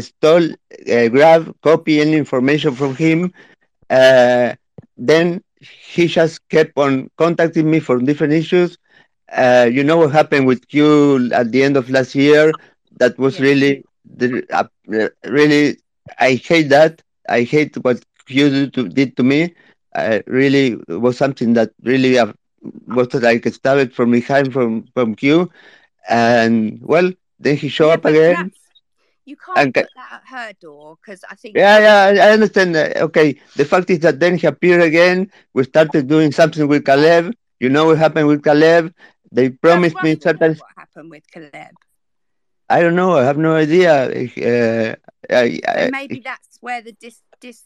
stole, 0.00 0.48
uh, 0.96 1.08
grab, 1.16 1.42
copy 1.62 2.00
any 2.00 2.16
information 2.24 2.72
from 2.74 2.94
him. 2.96 3.32
Uh, 3.90 4.54
then 4.96 5.42
he 5.92 6.06
just 6.06 6.36
kept 6.48 6.72
on 6.78 7.08
contacting 7.18 7.70
me 7.70 7.80
for 7.80 7.98
different 7.98 8.32
issues. 8.32 8.76
Uh, 9.32 9.68
you 9.70 9.82
know 9.84 9.98
what 9.98 10.12
happened 10.12 10.46
with 10.46 10.62
you 10.70 11.30
at 11.32 11.50
the 11.52 11.62
end 11.62 11.76
of 11.76 11.88
last 11.90 12.14
year? 12.14 12.56
That 12.98 13.18
was 13.18 13.38
Yes. 13.38 13.40
really, 13.40 13.84
uh, 14.52 14.64
really. 15.24 15.78
I 16.18 16.34
hate 16.34 16.68
that. 16.70 17.02
I 17.28 17.42
hate 17.42 17.76
what 17.82 18.02
you 18.28 18.48
did 18.50 18.74
to, 18.74 18.88
did 18.88 19.16
to 19.16 19.22
me. 19.24 19.54
Uh, 19.94 20.20
really 20.26 20.76
was 20.88 21.16
something 21.16 21.54
that 21.54 21.70
really 21.82 22.18
uh, 22.18 22.32
was 22.86 23.12
like 23.14 23.46
stabbed 23.46 23.92
from 23.94 24.10
behind 24.12 24.52
from 24.52 24.84
from 24.94 25.14
Q. 25.14 25.50
And 26.08 26.80
well, 26.82 27.10
then 27.38 27.56
he 27.56 27.68
showed 27.68 27.90
Yeah, 27.90 27.96
up 27.98 28.04
again. 28.04 28.52
You 29.24 29.36
can't 29.36 29.56
And 29.56 29.74
put 29.74 29.86
that 29.94 30.12
at 30.12 30.22
her 30.28 30.52
door 30.60 30.96
because 31.00 31.24
I 31.30 31.34
think. 31.34 31.54
Yeah, 31.54 32.10
yeah, 32.12 32.24
I 32.26 32.30
understand. 32.32 32.76
Okay, 32.76 33.36
the 33.56 33.64
fact 33.64 33.90
is 33.90 34.00
that 34.00 34.20
then 34.20 34.36
he 34.36 34.46
appeared 34.46 34.82
again. 34.82 35.30
We 35.54 35.64
started 35.64 36.06
doing 36.08 36.32
something 36.32 36.66
with 36.68 36.84
Caleb. 36.84 37.34
You 37.60 37.68
know 37.70 37.86
what 37.86 37.98
happened 37.98 38.28
with 38.28 38.42
Caleb? 38.44 38.92
They 39.32 39.50
promised 39.50 40.02
me 40.02 40.16
certain. 40.20 40.56
what 40.58 40.70
happened 40.76 41.10
with 41.10 41.24
Caleb? 41.30 41.76
I 42.68 42.80
don't 42.80 42.94
know. 42.96 43.16
I 43.16 43.24
have 43.24 43.38
no 43.38 43.54
idea. 43.54 44.04
Uh, 44.10 44.94
I, 45.30 45.60
I, 45.66 45.90
maybe 45.90 46.20
that's 46.20 46.58
where 46.60 46.80
the 46.82 46.92
dis, 46.92 47.22
dis 47.40 47.64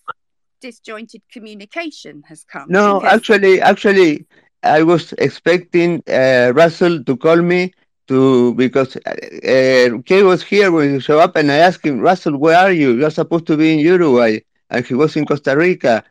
disjointed 0.63 1.23
communication 1.31 2.25
has 2.31 2.45
come. 2.45 2.79
no, 2.79 3.03
because- 3.03 3.03
actually, 3.05 3.61
actually, 3.61 4.27
I 4.63 4.83
was 4.83 5.13
expecting 5.15 6.03
uh, 6.09 6.53
Russell 6.55 7.03
to 7.05 7.17
call 7.17 7.37
me 7.43 7.73
to 8.09 8.55
because 8.55 8.97
uh, 8.97 9.11
uh, 9.11 9.99
Kay 10.07 10.23
was 10.23 10.43
here 10.43 10.71
when 10.73 10.95
he 10.95 11.01
showed 11.01 11.21
up, 11.21 11.37
and 11.37 11.51
I 11.53 11.57
asked 11.59 11.85
him, 11.87 12.01
Russell, 12.01 12.39
where 12.39 12.57
are 12.59 12.73
you? 12.73 12.93
You're 12.99 13.11
supposed 13.11 13.47
to 13.49 13.57
be 13.57 13.75
in 13.75 13.81
Uruguay, 13.81 14.41
and 14.71 14.85
he 14.87 14.95
was 14.95 15.17
in 15.17 15.27
Costa 15.27 15.57
Rica. 15.57 16.05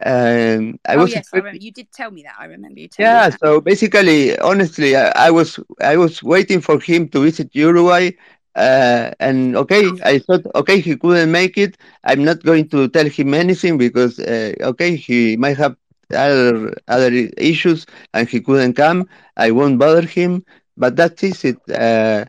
And 0.00 0.78
I 0.86 0.96
oh 0.96 0.98
was 0.98 1.16
yes, 1.16 1.32
I 1.34 1.38
remember. 1.38 1.62
You 1.62 1.72
did 1.72 1.92
tell 1.92 2.10
me 2.10 2.22
that. 2.24 2.36
I 2.38 2.46
remember 2.46 2.80
you 2.80 2.88
Yeah, 2.98 3.28
me 3.28 3.28
that. 3.30 3.40
so 3.42 3.60
basically, 3.60 4.38
honestly, 4.38 4.96
I, 4.96 5.26
I 5.26 5.30
was 5.30 5.58
I 5.80 5.96
was 5.96 6.22
waiting 6.22 6.60
for 6.60 6.78
him 6.80 7.08
to 7.08 7.22
visit 7.22 7.48
Uruguay, 7.52 8.10
uh, 8.56 9.10
and 9.20 9.56
okay, 9.56 9.98
I 10.04 10.18
thought 10.18 10.42
okay 10.54 10.80
he 10.80 10.96
couldn't 10.96 11.30
make 11.30 11.56
it. 11.58 11.76
I'm 12.04 12.24
not 12.24 12.42
going 12.42 12.68
to 12.70 12.88
tell 12.88 13.06
him 13.08 13.34
anything 13.34 13.78
because 13.78 14.18
uh, 14.18 14.52
okay 14.60 14.96
he 14.96 15.36
might 15.36 15.56
have 15.58 15.76
other 16.14 16.74
other 16.88 17.10
issues 17.36 17.86
and 18.14 18.28
he 18.28 18.40
couldn't 18.40 18.74
come. 18.74 19.08
I 19.36 19.50
won't 19.50 19.78
bother 19.78 20.06
him, 20.06 20.44
but 20.76 20.96
that 20.96 21.22
is 21.22 21.44
it. 21.44 21.58
Uh, 21.70 22.24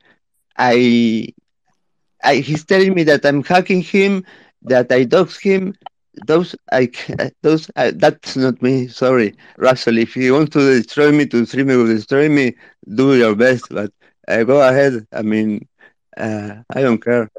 I, 0.58 1.28
I 2.24 2.36
he's 2.38 2.66
telling 2.66 2.94
me 2.94 3.04
that 3.04 3.26
I'm 3.26 3.44
hacking 3.44 3.82
him, 3.82 4.24
that 4.64 4.92
I 4.92 5.04
dox 5.04 5.40
him. 5.40 5.74
Those 6.28 6.56
I 6.72 6.90
those 7.42 7.70
I, 7.76 7.92
that's 7.92 8.36
not 8.36 8.62
me. 8.62 8.88
Sorry. 8.88 9.36
Russell, 9.58 9.98
if 9.98 10.16
you 10.16 10.34
want 10.34 10.52
to 10.54 10.60
destroy 10.82 11.12
me, 11.12 11.26
to 11.28 11.46
stream 11.46 11.68
me, 11.68 11.76
destroy 11.86 12.30
me, 12.30 12.56
do 12.96 13.16
your 13.16 13.36
best. 13.36 13.68
But 13.70 13.92
uh, 14.28 14.44
go 14.44 14.62
ahead. 14.68 15.06
I 15.12 15.22
mean, 15.22 15.68
uh, 16.18 16.56
I 16.74 16.82
don't 16.82 17.04
care. 17.04 17.30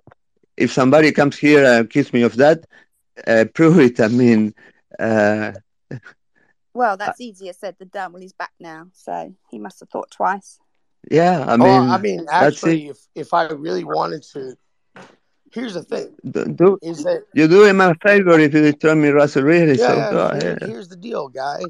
If 0.56 0.72
somebody 0.72 1.12
comes 1.12 1.36
here 1.38 1.64
and 1.64 1.84
accuse 1.84 2.12
me 2.12 2.22
of 2.22 2.36
that, 2.36 2.64
uh, 3.26 3.44
prove 3.54 3.78
it. 3.78 4.00
I 4.00 4.08
mean, 4.08 4.54
uh, 4.98 5.52
Well, 6.74 6.96
that's 6.96 7.20
easier 7.20 7.52
said 7.52 7.76
than 7.78 7.88
done. 7.88 8.12
Well, 8.12 8.22
he's 8.22 8.32
back 8.34 8.52
now, 8.60 8.88
so 8.92 9.34
he 9.50 9.58
must 9.58 9.80
have 9.80 9.88
thought 9.88 10.10
twice. 10.10 10.58
yeah. 11.10 11.44
I 11.46 11.56
mean, 11.56 11.66
well, 11.66 11.90
I 11.90 11.98
mean, 11.98 12.26
actually, 12.30 12.88
if 12.88 12.98
if 13.14 13.32
I 13.32 13.46
really 13.48 13.84
wanted 13.84 14.22
to, 14.34 14.56
here's 15.52 15.74
the 15.74 15.82
thing: 15.82 16.14
do, 16.30 16.44
do 16.44 16.78
is 16.82 17.04
that 17.04 17.24
you 17.34 17.48
do 17.48 17.64
him 17.64 17.80
a 17.80 17.94
favor 18.02 18.38
if 18.38 18.52
you 18.52 18.60
destroy 18.60 18.94
me, 18.94 19.08
Russell? 19.08 19.42
Really? 19.42 19.78
yeah, 19.78 19.86
so 19.86 19.96
yeah, 19.96 20.10
go 20.10 20.28
ahead. 20.28 20.62
here's 20.66 20.88
the 20.88 20.96
deal, 20.96 21.28
guy. 21.28 21.60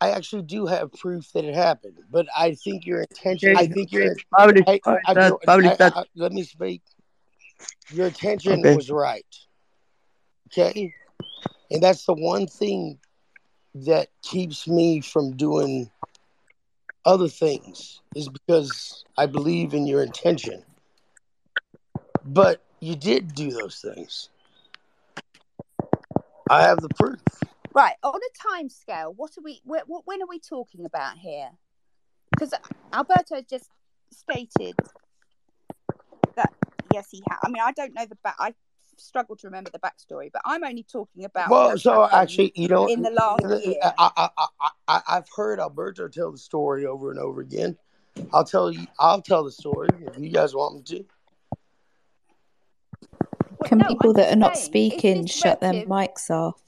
I 0.00 0.10
actually 0.12 0.42
do 0.42 0.66
have 0.66 0.92
proof 0.92 1.30
that 1.32 1.44
it 1.44 1.54
happened, 1.54 1.98
but 2.10 2.26
I 2.36 2.54
think 2.54 2.86
your 2.86 3.02
intention. 3.02 3.50
Okay, 3.50 3.60
I 3.60 3.66
think 3.66 3.92
your. 3.92 4.16
Publish, 4.36 4.64
I, 4.66 4.80
I, 4.86 5.14
that. 5.14 5.32
I, 5.32 5.46
Publish 5.46 5.66
I- 5.72 5.76
that. 5.76 5.96
I- 5.96 6.04
let 6.14 6.32
me 6.32 6.42
speak. 6.42 6.82
Your 7.92 8.06
intention 8.06 8.60
Okay. 8.60 8.74
was 8.74 8.90
right. 8.90 9.26
Okay, 10.48 10.92
and 11.70 11.82
that's 11.82 12.06
the 12.06 12.14
one 12.14 12.46
thing 12.46 12.98
that 13.74 14.08
keeps 14.22 14.66
me 14.66 15.00
from 15.00 15.36
doing 15.36 15.90
other 17.04 17.28
things 17.28 18.00
is 18.14 18.28
because 18.28 19.04
I 19.16 19.26
believe 19.26 19.74
in 19.74 19.86
your 19.86 20.02
intention. 20.02 20.64
But 22.24 22.62
you 22.80 22.96
did 22.96 23.34
do 23.34 23.50
those 23.50 23.80
things. 23.80 24.28
I 26.48 26.62
have 26.62 26.80
the 26.80 26.88
proof. 26.90 27.20
Right, 27.72 27.94
on 28.02 28.16
a 28.16 28.48
time 28.56 28.68
scale, 28.68 29.12
what 29.16 29.30
are 29.38 29.42
we? 29.42 29.60
Wh- 29.64 29.86
wh- 29.86 30.06
when 30.06 30.22
are 30.22 30.28
we 30.28 30.40
talking 30.40 30.84
about 30.84 31.18
here? 31.18 31.50
Because 32.30 32.52
Alberto 32.92 33.42
just 33.48 33.70
stated 34.12 34.74
that 36.34 36.52
yes, 36.92 37.08
he 37.10 37.22
had. 37.28 37.38
I 37.44 37.48
mean, 37.48 37.62
I 37.62 37.72
don't 37.72 37.94
know 37.94 38.06
the 38.06 38.16
back. 38.16 38.34
I 38.40 38.54
struggle 38.96 39.36
to 39.36 39.46
remember 39.46 39.70
the 39.70 39.78
backstory, 39.78 40.30
but 40.32 40.42
I'm 40.44 40.64
only 40.64 40.82
talking 40.82 41.24
about. 41.24 41.50
Well, 41.50 41.78
so 41.78 42.08
actually, 42.10 42.52
you 42.56 42.68
know, 42.68 42.86
in 42.86 43.02
the 43.02 43.10
last 43.10 43.64
year. 43.64 43.76
I, 43.82 44.10
I, 44.16 44.28
I, 44.36 44.68
I, 44.88 45.00
I've 45.08 45.28
heard 45.34 45.60
Alberto 45.60 46.08
tell 46.08 46.32
the 46.32 46.38
story 46.38 46.86
over 46.86 47.10
and 47.10 47.20
over 47.20 47.40
again. 47.40 47.76
I'll 48.32 48.44
tell 48.44 48.72
you. 48.72 48.86
I'll 48.98 49.22
tell 49.22 49.44
the 49.44 49.52
story 49.52 49.90
if 50.06 50.18
you 50.18 50.30
guys 50.30 50.54
want 50.54 50.74
me 50.74 50.82
to. 50.82 51.04
Well, 53.58 53.68
Can 53.68 53.78
no, 53.78 53.86
people 53.86 54.10
I'm 54.10 54.16
that 54.16 54.32
are 54.32 54.36
not 54.36 54.56
saying, 54.56 54.62
is 54.62 54.66
speaking 54.66 55.26
shut 55.26 55.60
their 55.60 55.84
mics 55.84 56.30
off? 56.30 56.60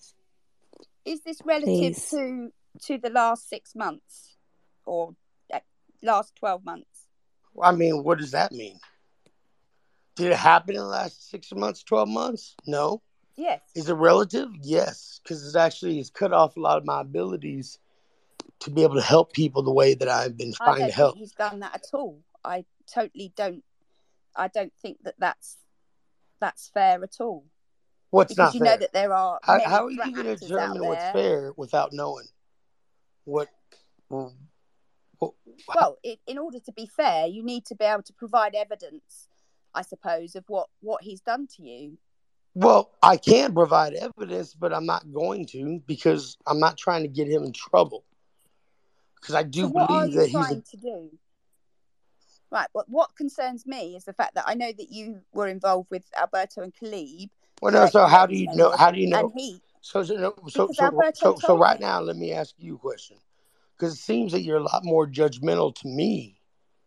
Is 1.05 1.23
this 1.23 1.39
relative 1.45 1.95
Please. 1.95 2.11
to 2.11 2.53
to 2.87 2.99
the 2.99 3.11
last 3.11 3.49
six 3.49 3.75
months 3.75 4.37
or 4.85 5.15
uh, 5.53 5.59
last 6.03 6.35
twelve 6.37 6.65
months? 6.65 7.09
I 7.63 7.73
mean, 7.73 8.03
what 8.03 8.19
does 8.19 8.31
that 8.31 8.53
mean? 8.53 8.79
Did 10.17 10.33
it 10.33 10.37
happen 10.39 10.75
in 10.75 10.81
the 10.81 10.87
last 10.87 11.31
six 11.31 11.53
months, 11.53 11.83
twelve 11.83 12.09
months? 12.09 12.55
No. 12.67 13.03
Yes. 13.37 13.61
Is 13.75 13.89
it 13.89 13.95
relative? 13.95 14.49
Yes, 14.63 15.21
because 15.23 15.55
it 15.55 15.59
actually 15.59 15.97
has 15.97 16.11
cut 16.11 16.33
off 16.33 16.57
a 16.57 16.61
lot 16.61 16.79
of 16.79 16.85
my 16.85 17.01
abilities 17.01 17.79
to 18.61 18.71
be 18.71 18.83
able 18.83 18.97
to 18.97 19.03
help 19.03 19.33
people 19.33 19.63
the 19.63 19.73
way 19.73 19.95
that 19.95 20.09
I've 20.09 20.37
been 20.37 20.53
I 20.61 20.65
trying 20.65 20.79
don't 20.81 20.89
to 20.89 20.95
help. 20.95 21.15
think 21.15 21.23
he's 21.23 21.33
done 21.33 21.61
that 21.61 21.75
at 21.75 21.87
all. 21.93 22.21
I 22.45 22.65
totally 22.93 23.33
don't. 23.37 23.65
I 24.37 24.49
don't 24.49 24.73
think 24.81 24.99
that 25.05 25.15
that's 25.19 25.57
that's 26.41 26.69
fair 26.69 27.03
at 27.03 27.17
all. 27.21 27.45
What's 28.13 28.35
because 28.35 28.53
not 28.53 28.55
you 28.55 28.61
fair? 28.61 28.75
know 28.75 28.81
that 28.81 28.93
there 28.93 29.13
are 29.15 29.41
how, 29.43 29.59
how 29.65 29.87
are 29.87 29.91
you 29.91 30.13
going 30.13 30.27
to 30.27 30.37
determine 30.37 30.85
what's 30.85 31.11
fair 31.13 31.53
without 31.57 31.95
knowing 31.95 32.27
what? 33.25 33.49
what 34.09 34.29
Well, 35.19 35.97
it, 36.03 36.19
in 36.27 36.37
order 36.37 36.59
to 36.61 36.73
be 36.73 36.87
fair, 36.95 37.27
you 37.27 37.43
need 37.43 37.65
to 37.67 37.75
be 37.75 37.87
able 37.87 38.03
to 38.03 38.13
provide 38.13 38.55
evidence, 38.55 39.29
I 39.75 39.81
suppose, 39.81 40.37
of 40.37 40.45
what 40.49 40.69
what 40.83 41.03
he's 41.03 41.23
done 41.23 41.47
to 41.57 41.63
you. 41.63 41.97
Well, 42.55 42.91
I 43.03 43.17
can 43.17 43.55
provide 43.55 43.95
evidence, 43.95 44.53
but 44.53 44.75
I'm 44.75 44.85
not 44.85 45.11
going 45.11 45.47
to 45.47 45.81
because 45.87 46.37
I'm 46.47 46.61
not 46.61 46.77
trying 46.77 47.05
to 47.05 47.09
get 47.09 47.29
him 47.29 47.45
in 47.45 47.55
trouble. 47.55 48.05
Because 49.19 49.35
I 49.35 49.43
do 49.43 49.63
so 49.63 49.69
what 49.69 49.91
are 49.91 50.01
believe 50.01 50.13
you 50.13 50.21
that 50.21 50.27
he's 50.27 50.33
trying 50.33 50.59
a 50.59 50.71
to 50.71 50.77
do? 50.77 51.11
Right. 52.51 52.69
But 52.75 52.91
what 52.91 53.17
concerns 53.17 53.67
me 53.67 53.97
is 53.97 54.05
the 54.05 54.13
fact 54.13 54.35
that 54.35 54.45
I 54.47 54.53
know 54.53 54.71
that 54.71 54.91
you 54.91 55.23
were 55.33 55.49
involved 55.49 55.89
with 55.91 56.05
Alberto 56.15 56.61
and 56.61 56.75
Khalib. 56.75 57.31
Well. 57.63 57.73
No, 57.73 57.87
so 57.87 58.07
how 58.07 58.27
do 58.27 58.37
you 58.37 58.49
know? 58.55 58.77
How 58.77 58.91
do 58.91 59.01
you 59.01 59.09
know? 59.09 59.33
So 59.81 60.03
so 60.03 60.35
so 60.49 60.71
so, 60.71 61.03
so, 61.15 61.37
so 61.39 61.59
right 61.59 61.81
now, 61.81 62.01
let 62.01 62.17
me 62.17 62.33
ask 62.33 62.55
you 62.59 62.75
a 62.75 62.79
question. 62.79 63.17
Because 63.77 63.95
it 63.95 64.03
seems 64.03 64.33
that 64.33 64.43
you're 64.43 64.59
a 64.59 64.63
lot 64.63 64.85
more 64.85 65.07
judgmental 65.07 65.75
to 65.77 65.89
me 65.89 66.39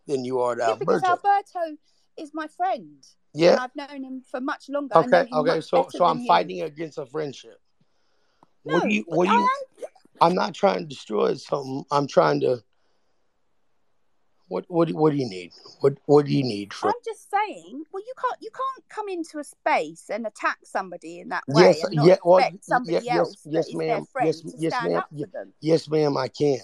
than 0.08 0.24
you 0.24 0.40
are 0.40 0.56
to 0.56 0.62
yeah, 0.62 0.76
because 0.76 1.04
Alberto. 1.04 1.28
Alberto 1.60 1.78
is 2.18 2.32
my 2.34 2.48
friend. 2.48 3.04
And 3.34 3.42
Yeah. 3.42 3.58
I've 3.60 3.76
known 3.76 4.04
him 4.04 4.22
for 4.22 4.40
much 4.40 4.70
longer. 4.70 4.96
Okay, 4.96 5.28
okay. 5.32 5.62
So 5.62 5.88
so 5.90 6.06
I'm 6.06 6.26
fighting 6.26 6.62
against 6.62 6.98
a 6.98 7.06
friendship. 7.06 7.60
No, 8.64 8.76
What 8.76 8.84
do 8.84 8.90
you? 8.90 9.04
What 9.08 9.28
do 9.28 9.34
you? 9.34 9.50
I'm 10.22 10.36
not 10.36 10.54
trying 10.54 10.80
to 10.80 10.86
destroy 10.86 11.34
something. 11.36 11.86
I'm 11.92 12.08
trying 12.08 12.40
to. 12.42 12.64
What 14.48 14.66
what 14.68 14.88
do- 14.88 14.96
what 14.96 15.12
do 15.12 15.18
you 15.18 15.28
need? 15.28 15.52
What 15.80 15.98
what 16.06 16.26
do 16.26 16.32
you 16.32 16.44
need 16.44 16.74
from? 16.74 16.90
I'm 16.90 16.96
just 17.04 17.30
saying. 17.32 17.84
Well, 17.92 18.04
you 18.06 18.14
can't 18.22 18.38
you 18.42 18.52
can't 18.52 18.90
come 18.90 19.10
into 19.10 19.40
a 19.40 19.44
space 19.44 20.10
and 20.10 20.28
attack 20.28 20.58
somebody 20.64 21.20
in 21.20 21.30
that 21.30 21.44
way 21.48 21.64
Yes, 21.78 21.84
and 21.84 21.96
not 21.96 22.06
yeah, 22.06 22.18
well, 22.24 22.38
expect 22.38 22.66
somebody 22.66 22.94
yeah, 22.94 23.02
yes, 23.04 23.18
else 23.18 23.38
yes, 23.46 23.68
is 23.68 23.76
ma'am. 23.76 24.06
Yes, 24.22 24.42
to 24.42 24.54
yes, 24.58 24.74
ma'am. 24.84 24.98
up 24.98 25.08
Ye- 25.12 25.24
for 25.24 25.30
them. 25.32 25.54
Yes, 25.62 25.90
ma'am. 25.90 26.18
I 26.18 26.28
can. 26.28 26.60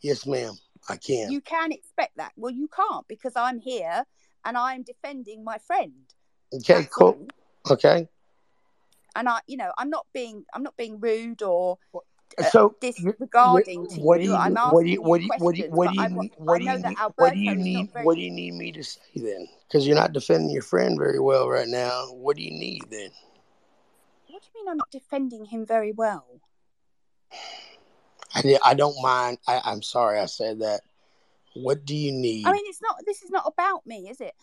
Yes, 0.00 0.26
ma'am. 0.26 0.54
I 0.88 0.96
can't. 0.96 1.30
You 1.30 1.40
can 1.40 1.72
expect 1.72 2.16
that. 2.16 2.32
Well, 2.36 2.52
you 2.52 2.68
can't 2.68 3.06
because 3.08 3.32
I'm 3.36 3.58
here 3.58 4.04
and 4.44 4.58
I'm 4.58 4.82
defending 4.82 5.44
my 5.44 5.58
friend. 5.58 5.92
okay, 6.52 6.74
That's 6.74 6.86
cool. 6.94 7.26
all. 7.66 7.72
Okay. 7.72 8.08
And 9.16 9.28
I, 9.28 9.38
you 9.46 9.56
know, 9.56 9.72
I'm 9.78 9.88
not 9.90 10.06
being, 10.12 10.44
I'm 10.52 10.62
not 10.64 10.76
being 10.76 10.98
rude 11.00 11.40
or 11.42 11.78
Uh, 12.38 12.42
so 12.44 12.74
disregarding 12.80 13.86
to 13.88 14.00
what 14.00 14.18
do 14.18 14.24
you. 14.24 14.34
I'm 14.34 14.54
what 14.54 14.84
do 14.84 14.90
asking 14.90 14.92
you 14.92 15.02
what 15.02 15.18
do 15.18 15.24
you 15.24 15.30
what 15.38 15.54
do 15.54 15.62
you 15.62 15.70
what 15.70 15.88
do 15.88 15.94
you 15.94 16.00
I, 16.00 16.08
need- 16.08 16.32
wa- 16.38 16.44
what 16.44 16.58
do 16.58 16.64
you 16.64 16.78
need 16.78 16.98
Alberto 16.98 17.12
what 17.16 17.32
do 17.32 17.38
you 17.38 17.54
need 17.54 17.92
very. 17.92 18.04
what 18.04 18.14
do 18.14 18.20
you 18.20 18.30
need 18.30 18.54
me 18.54 18.72
to 18.72 18.82
say 18.82 19.00
then? 19.14 19.48
Because 19.68 19.86
you're 19.86 19.96
not 19.96 20.12
defending 20.12 20.50
your 20.50 20.62
friend 20.62 20.98
very 20.98 21.20
well 21.20 21.48
right 21.48 21.68
now. 21.68 22.06
What 22.12 22.36
do 22.36 22.42
you 22.42 22.50
need 22.50 22.82
then? 22.90 23.10
What 24.28 24.42
do 24.42 24.48
you 24.54 24.64
mean 24.64 24.70
I'm 24.70 24.76
not 24.76 24.90
defending 24.90 25.44
him 25.44 25.64
very 25.64 25.92
well? 25.92 26.40
I 28.34 28.58
I 28.64 28.74
don't 28.74 29.00
mind. 29.00 29.38
I, 29.46 29.60
I'm 29.64 29.82
sorry 29.82 30.18
I 30.18 30.26
said 30.26 30.60
that. 30.60 30.80
What 31.54 31.84
do 31.84 31.94
you 31.94 32.10
need? 32.10 32.46
I 32.46 32.52
mean, 32.52 32.64
it's 32.66 32.82
not. 32.82 32.96
This 33.06 33.22
is 33.22 33.30
not 33.30 33.44
about 33.46 33.86
me, 33.86 34.08
is 34.08 34.20
it? 34.20 34.34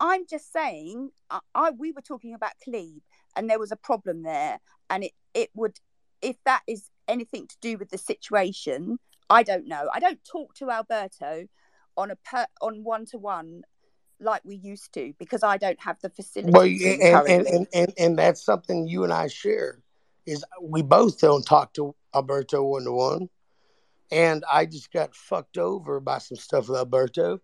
I'm 0.00 0.26
just 0.26 0.52
saying. 0.52 1.10
I, 1.30 1.40
I 1.54 1.70
we 1.70 1.92
were 1.92 2.02
talking 2.02 2.34
about 2.34 2.52
Cleve, 2.62 3.02
and 3.36 3.48
there 3.48 3.58
was 3.58 3.70
a 3.70 3.76
problem 3.76 4.22
there, 4.24 4.58
and 4.90 5.04
it 5.04 5.12
it 5.32 5.50
would, 5.54 5.78
if 6.22 6.36
that 6.44 6.62
is 6.66 6.90
anything 7.08 7.46
to 7.46 7.56
do 7.60 7.78
with 7.78 7.90
the 7.90 7.98
situation, 7.98 8.98
I 9.28 9.42
don't 9.42 9.66
know. 9.66 9.88
I 9.92 10.00
don't 10.00 10.20
talk 10.24 10.54
to 10.56 10.70
Alberto 10.70 11.46
on 11.96 12.10
a 12.10 12.16
per 12.16 12.46
on 12.60 12.84
one 12.84 13.06
to 13.06 13.18
one 13.18 13.62
like 14.20 14.42
we 14.44 14.56
used 14.56 14.92
to 14.94 15.12
because 15.18 15.42
I 15.42 15.56
don't 15.56 15.80
have 15.80 16.00
the 16.00 16.10
facility 16.10 16.52
well, 16.52 16.64
and, 16.64 17.28
and, 17.28 17.46
and, 17.46 17.66
and, 17.74 17.92
and 17.98 18.18
that's 18.18 18.42
something 18.42 18.86
you 18.86 19.04
and 19.04 19.12
I 19.12 19.28
share 19.28 19.82
is 20.26 20.44
we 20.60 20.82
both 20.82 21.20
don't 21.20 21.44
talk 21.44 21.72
to 21.74 21.94
Alberto 22.14 22.62
one 22.62 22.84
to 22.84 22.92
one. 22.92 23.28
And 24.10 24.44
I 24.50 24.66
just 24.66 24.92
got 24.92 25.14
fucked 25.14 25.58
over 25.58 25.98
by 26.00 26.18
some 26.18 26.36
stuff 26.36 26.68
with 26.68 26.78
Alberto. 26.78 27.40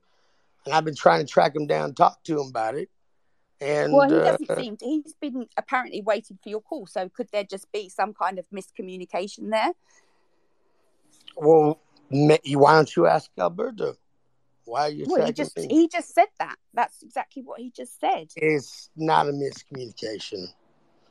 And 0.64 0.75
I've 0.75 0.85
been 0.85 0.94
trying 0.94 1.20
to 1.20 1.31
track 1.31 1.57
him 1.57 1.66
down, 1.66 1.94
talk 1.94 2.22
to 2.25 2.40
him 2.40 2.48
about 2.48 2.77
it. 2.77 2.88
And 3.62 3.92
Well, 3.92 4.09
he 4.09 4.16
uh, 4.16 4.25
doesn't 4.25 4.57
seem 4.57 4.77
to. 4.79 4.85
He's 4.85 5.14
been 5.20 5.46
apparently 5.57 6.03
waiting 6.03 6.37
for 6.42 6.48
your 6.48 6.61
call. 6.61 6.87
So 6.87 7.09
could 7.09 7.29
there 7.33 7.44
just 7.44 7.70
be 7.70 7.88
some 7.88 8.12
kind 8.12 8.38
of 8.38 8.46
miscommunication 8.51 9.51
there? 9.51 9.72
well, 11.37 11.81
why 12.11 12.38
don't 12.75 12.96
you 12.96 13.07
ask 13.07 13.31
Alberto? 13.38 13.94
Why 14.64 14.83
are 14.83 14.90
you 14.90 15.07
Well, 15.09 15.27
he 15.27 15.33
just 15.33 15.57
me? 15.57 15.68
he 15.68 15.88
just 15.88 16.12
said 16.12 16.29
that. 16.40 16.57
That's 16.75 17.03
exactly 17.03 17.42
what 17.42 17.61
he 17.61 17.70
just 17.70 18.01
said. 18.01 18.29
It's 18.35 18.90
not 18.96 19.29
a 19.29 19.33
miscommunication. 19.33 20.48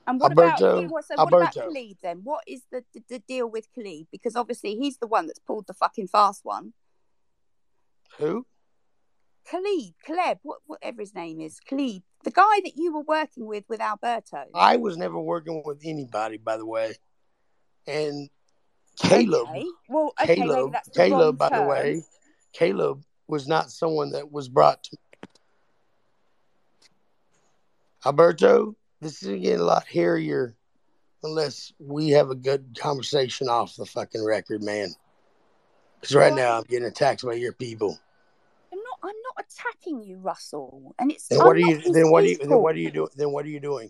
And 0.08 0.20
what 0.20 0.32
Alberto- 0.32 0.80
about 0.80 0.92
what, 0.92 1.06
so 1.06 1.16
what 1.16 1.28
about 1.34 1.54
Khalid 1.54 1.98
then? 2.02 2.22
What 2.24 2.44
is 2.48 2.64
the, 2.72 2.84
the 2.94 3.04
the 3.08 3.20
deal 3.20 3.50
with 3.50 3.68
Khalid? 3.74 4.08
Because 4.12 4.36
obviously 4.36 4.76
he's 4.76 4.98
the 4.98 5.08
one 5.08 5.28
that's 5.28 5.40
pulled 5.40 5.68
the 5.68 5.74
fucking 5.74 6.08
fast 6.08 6.42
one. 6.44 6.74
Who? 8.18 8.46
Khalid, 9.50 9.94
Caleb, 10.06 10.40
what, 10.44 10.60
whatever 10.66 11.02
his 11.02 11.16
name 11.16 11.42
is, 11.42 11.60
Khalid, 11.60 12.04
the 12.24 12.32
guy 12.32 12.62
that 12.64 12.74
you 12.76 12.94
were 12.94 13.04
working 13.04 13.46
with 13.46 13.64
with 13.68 13.82
Alberto. 13.82 14.46
I 14.54 14.78
was 14.78 14.98
never 14.98 15.20
working 15.20 15.64
with 15.66 15.82
anybody, 15.84 16.38
by 16.38 16.58
the 16.58 16.66
way. 16.66 16.96
And 17.88 18.30
Caleb, 18.98 19.50
Okay. 19.50 19.66
Well, 19.90 20.14
okay, 20.22 20.36
Caleb, 20.36 20.74
the 20.86 20.92
Caleb, 20.92 21.38
by 21.38 21.50
the 21.50 21.64
way, 21.64 22.04
Caleb 22.54 23.04
was 23.28 23.48
not 23.48 23.72
someone 23.72 24.12
that 24.12 24.32
was 24.32 24.50
brought 24.50 24.84
to 24.84 24.98
Alberto. 28.06 28.76
This 29.00 29.24
is 29.24 29.42
getting 29.42 29.60
a 29.60 29.64
lot 29.64 29.88
hairier 29.88 30.56
unless 31.24 31.72
we 31.80 32.10
have 32.10 32.30
a 32.30 32.36
good 32.36 32.78
conversation 32.80 33.48
off 33.48 33.76
the 33.76 33.86
fucking 33.86 34.24
record, 34.24 34.64
man. 34.64 34.90
Because 36.00 36.16
right 36.16 36.34
now 36.34 36.58
I'm 36.58 36.64
getting 36.64 36.88
attacked 36.88 37.24
by 37.24 37.34
your 37.34 37.54
people. 37.54 37.98
I'm 39.04 39.10
not. 39.10 39.46
Attacking 39.52 40.04
you, 40.04 40.18
Russell. 40.18 40.96
And 40.98 41.12
it's. 41.12 41.28
Then 41.28 41.42
I'm 41.42 41.48
what 41.48 41.58
are 41.58 41.60
not 41.60 41.70
you? 41.70 41.94
Then 41.94 42.12
what 42.12 42.24
are 42.24 42.28
you? 42.28 42.38
Then 42.38 42.62
what 42.62 42.76
are 42.76 42.80
you 42.80 42.92
doing? 42.92 43.10
Then 43.16 43.32
what 43.32 43.46
are 43.46 43.50
you 43.50 43.60
doing? 43.60 43.90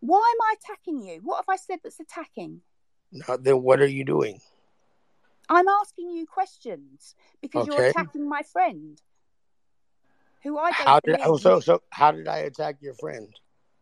Why 0.00 0.18
am 0.18 0.42
I 0.42 0.54
attacking 0.60 1.02
you? 1.02 1.20
What 1.22 1.36
have 1.36 1.48
I 1.48 1.56
said 1.56 1.78
that's 1.82 2.00
attacking? 2.00 2.60
No, 3.12 3.36
then 3.36 3.62
what 3.62 3.80
are 3.80 3.86
you 3.86 4.04
doing? 4.04 4.40
I'm 5.48 5.68
asking 5.68 6.10
you 6.10 6.26
questions 6.26 7.14
because 7.40 7.66
you're 7.66 7.84
attacking 7.86 8.28
my 8.28 8.42
friend, 8.42 9.00
who 10.42 10.58
I 10.58 10.70
don't 10.70 10.88
How 10.88 11.00
did? 11.00 11.16
believe. 11.16 11.26
Oh, 11.26 11.36
so 11.36 11.60
so 11.60 11.82
how 11.90 12.12
did 12.12 12.26
I 12.26 12.38
attack 12.38 12.76
your 12.80 12.94
friend? 12.94 13.28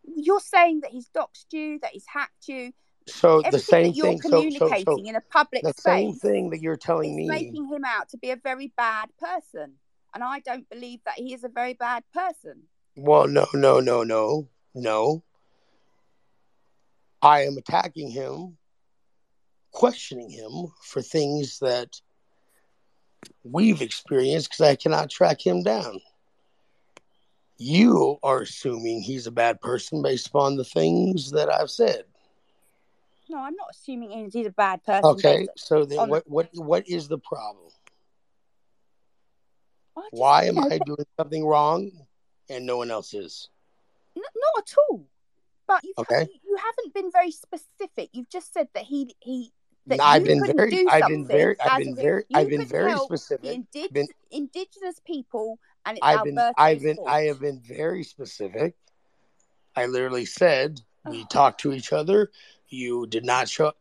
You're 0.03 0.41
saying 0.41 0.81
that 0.81 0.91
he's 0.91 1.09
doxed 1.09 1.53
you, 1.53 1.79
that 1.79 1.91
he's 1.91 2.05
hacked 2.07 2.47
you. 2.47 2.73
So 3.07 3.41
the 3.49 3.59
same 3.59 3.87
that 3.87 3.95
you're 3.95 4.07
thing. 4.07 4.21
So 4.21 4.29
so 4.29 4.35
communicating 4.41 5.05
so 5.05 5.09
in 5.09 5.15
a 5.15 5.21
public 5.21 5.63
the 5.63 5.73
same 5.73 6.13
thing 6.13 6.49
that 6.51 6.61
you're 6.61 6.77
telling 6.77 7.15
me. 7.15 7.27
making 7.27 7.67
him 7.67 7.83
out 7.85 8.09
to 8.09 8.17
be 8.17 8.31
a 8.31 8.35
very 8.35 8.73
bad 8.75 9.09
person, 9.19 9.73
and 10.13 10.23
I 10.23 10.39
don't 10.39 10.69
believe 10.69 10.99
that 11.05 11.15
he 11.15 11.33
is 11.33 11.43
a 11.43 11.49
very 11.49 11.73
bad 11.73 12.03
person. 12.13 12.63
Well, 12.95 13.27
no, 13.27 13.47
no, 13.53 13.79
no, 13.79 14.03
no, 14.03 14.49
no. 14.75 15.23
I 17.21 17.41
am 17.41 17.57
attacking 17.57 18.09
him, 18.09 18.57
questioning 19.71 20.29
him 20.29 20.67
for 20.83 21.01
things 21.01 21.59
that 21.59 22.01
we've 23.43 23.81
experienced 23.81 24.49
because 24.49 24.67
I 24.67 24.75
cannot 24.75 25.09
track 25.09 25.45
him 25.45 25.63
down. 25.63 25.99
You 27.57 28.17
are 28.23 28.41
assuming 28.41 29.01
he's 29.01 29.27
a 29.27 29.31
bad 29.31 29.61
person 29.61 30.01
based 30.01 30.27
upon 30.27 30.57
the 30.57 30.63
things 30.63 31.31
that 31.31 31.51
I've 31.53 31.69
said. 31.69 32.05
No, 33.29 33.37
I'm 33.37 33.55
not 33.55 33.67
assuming 33.71 34.29
he's 34.31 34.47
a 34.47 34.51
bad 34.51 34.83
person. 34.83 35.05
Okay, 35.05 35.47
so 35.55 35.85
then 35.85 36.09
what 36.09 36.27
what 36.27 36.49
what 36.53 36.89
is 36.89 37.07
the 37.07 37.19
problem? 37.19 37.71
Why 40.11 40.45
am 40.45 40.59
I 40.59 40.79
doing 40.85 41.05
something 41.17 41.45
wrong 41.45 41.91
and 42.49 42.65
no 42.65 42.77
one 42.77 42.91
else 42.91 43.13
is? 43.13 43.49
N- 44.15 44.23
not 44.35 44.63
at 44.63 44.75
all. 44.89 45.05
But 45.67 45.83
you've 45.83 45.93
Okay. 45.99 46.27
you 46.43 46.57
haven't 46.57 46.93
been 46.93 47.11
very 47.11 47.31
specific. 47.31 48.09
You've 48.13 48.29
just 48.29 48.53
said 48.53 48.67
that 48.73 48.83
he 48.83 49.15
he 49.19 49.51
that 49.87 49.97
No, 49.97 50.03
I've 50.03 50.23
been 50.23 50.45
very 50.45 50.87
I've 50.87 51.07
been 51.07 51.25
very 51.25 51.55
I've 51.59 51.79
been 51.83 51.95
very 51.95 52.23
I've 52.33 52.49
been 52.49 52.65
very 52.65 52.97
specific. 52.97 53.61
indig- 53.73 53.93
Been- 53.93 54.07
indigenous 54.31 54.99
people, 55.05 55.59
and 55.85 55.97
it's 55.97 56.05
I've 56.05 56.23
been 56.23 56.37
I've 56.57 56.81
been. 56.81 56.97
I 57.07 57.21
have 57.23 57.39
been 57.39 57.59
very 57.59 58.03
specific. 58.03 58.75
I 59.75 59.85
literally 59.85 60.25
said 60.25 60.81
we 61.05 61.21
Oh. 61.23 61.27
talked 61.29 61.61
to 61.61 61.71
each 61.73 61.93
other. 61.93 62.31
You 62.67 63.07
did 63.07 63.23
not 63.25 63.47
show. 63.49 63.73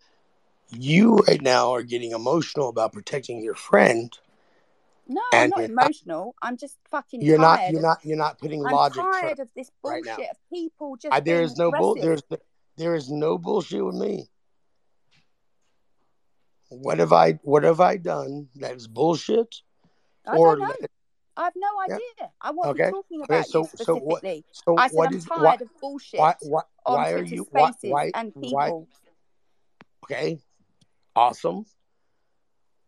You 0.71 1.17
right 1.27 1.43
now 1.43 1.73
are 1.73 1.83
getting 1.83 2.13
emotional 2.13 2.69
about 2.69 2.93
protecting 2.93 3.43
your 3.43 3.55
friend. 3.57 4.17
No, 5.11 5.21
I'm 5.33 5.51
not 5.51 5.65
emotional. 5.65 6.37
I'm 6.41 6.57
just 6.57 6.79
fucking 6.89 7.21
You're 7.21 7.37
not. 7.37 7.69
You're 7.73 7.83
not. 7.83 7.99
You're 8.05 8.17
not 8.17 8.39
putting 8.39 8.61
logic. 8.63 9.03
I'm 9.03 9.13
tired 9.13 9.41
of 9.41 9.51
this 9.57 9.69
bullshit 9.83 10.05
now. 10.07 10.15
of 10.15 10.37
people 10.53 10.97
just. 10.97 11.13
I, 11.13 11.19
there 11.19 11.39
being 11.39 11.47
is 11.51 11.57
no 11.57 11.73
bull. 11.73 11.97
There's 11.97 12.23
there 12.77 12.95
is 12.95 13.11
no 13.11 13.37
bullshit 13.37 13.85
with 13.85 13.97
me. 13.97 14.29
What 16.69 17.01
have 17.01 17.13
I 17.13 17.33
What 17.43 17.65
have 17.65 17.81
I 17.81 17.97
done 17.97 18.49
that 18.57 18.77
is 18.77 18.87
bullshit? 18.87 19.57
I 20.25 20.37
or 20.37 20.55
don't 20.57 20.69
know. 20.69 20.75
I 21.37 21.45
have 21.45 21.55
no 21.57 21.69
Yeah. 21.89 21.95
idea. 21.95 22.33
I 22.41 22.51
wasn't 22.53 22.81
Okay. 22.81 22.91
talking 22.91 23.23
Okay, 23.23 23.35
about 23.35 23.47
so- 23.47 23.63
you 23.63 23.69
so 23.85 23.95
what- 23.97 24.19
specifically. 24.19 24.45
so 24.53 24.77
I 24.77 24.87
said 24.89 24.97
what 24.97 25.09
I'm 25.09 25.15
is 25.17 25.25
tired 25.25 25.43
why 25.43 25.55
of 25.55 25.81
bullshit 25.81 26.21
why 26.21 26.35
why, 26.43 26.63
why 26.85 27.13
are 27.15 27.23
you 27.25 27.47
why 27.51 27.73
why 27.83 28.11
and 28.15 28.33
why 28.35 28.67
people. 28.67 28.89
okay 30.05 30.39
awesome 31.17 31.65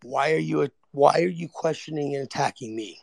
why 0.03 0.33
are 0.33 0.39
you 0.39 0.69
why 0.93 1.21
are 1.21 1.29
you 1.29 1.49
questioning 1.49 2.15
and 2.15 2.25
attacking 2.25 2.75
me 2.77 2.99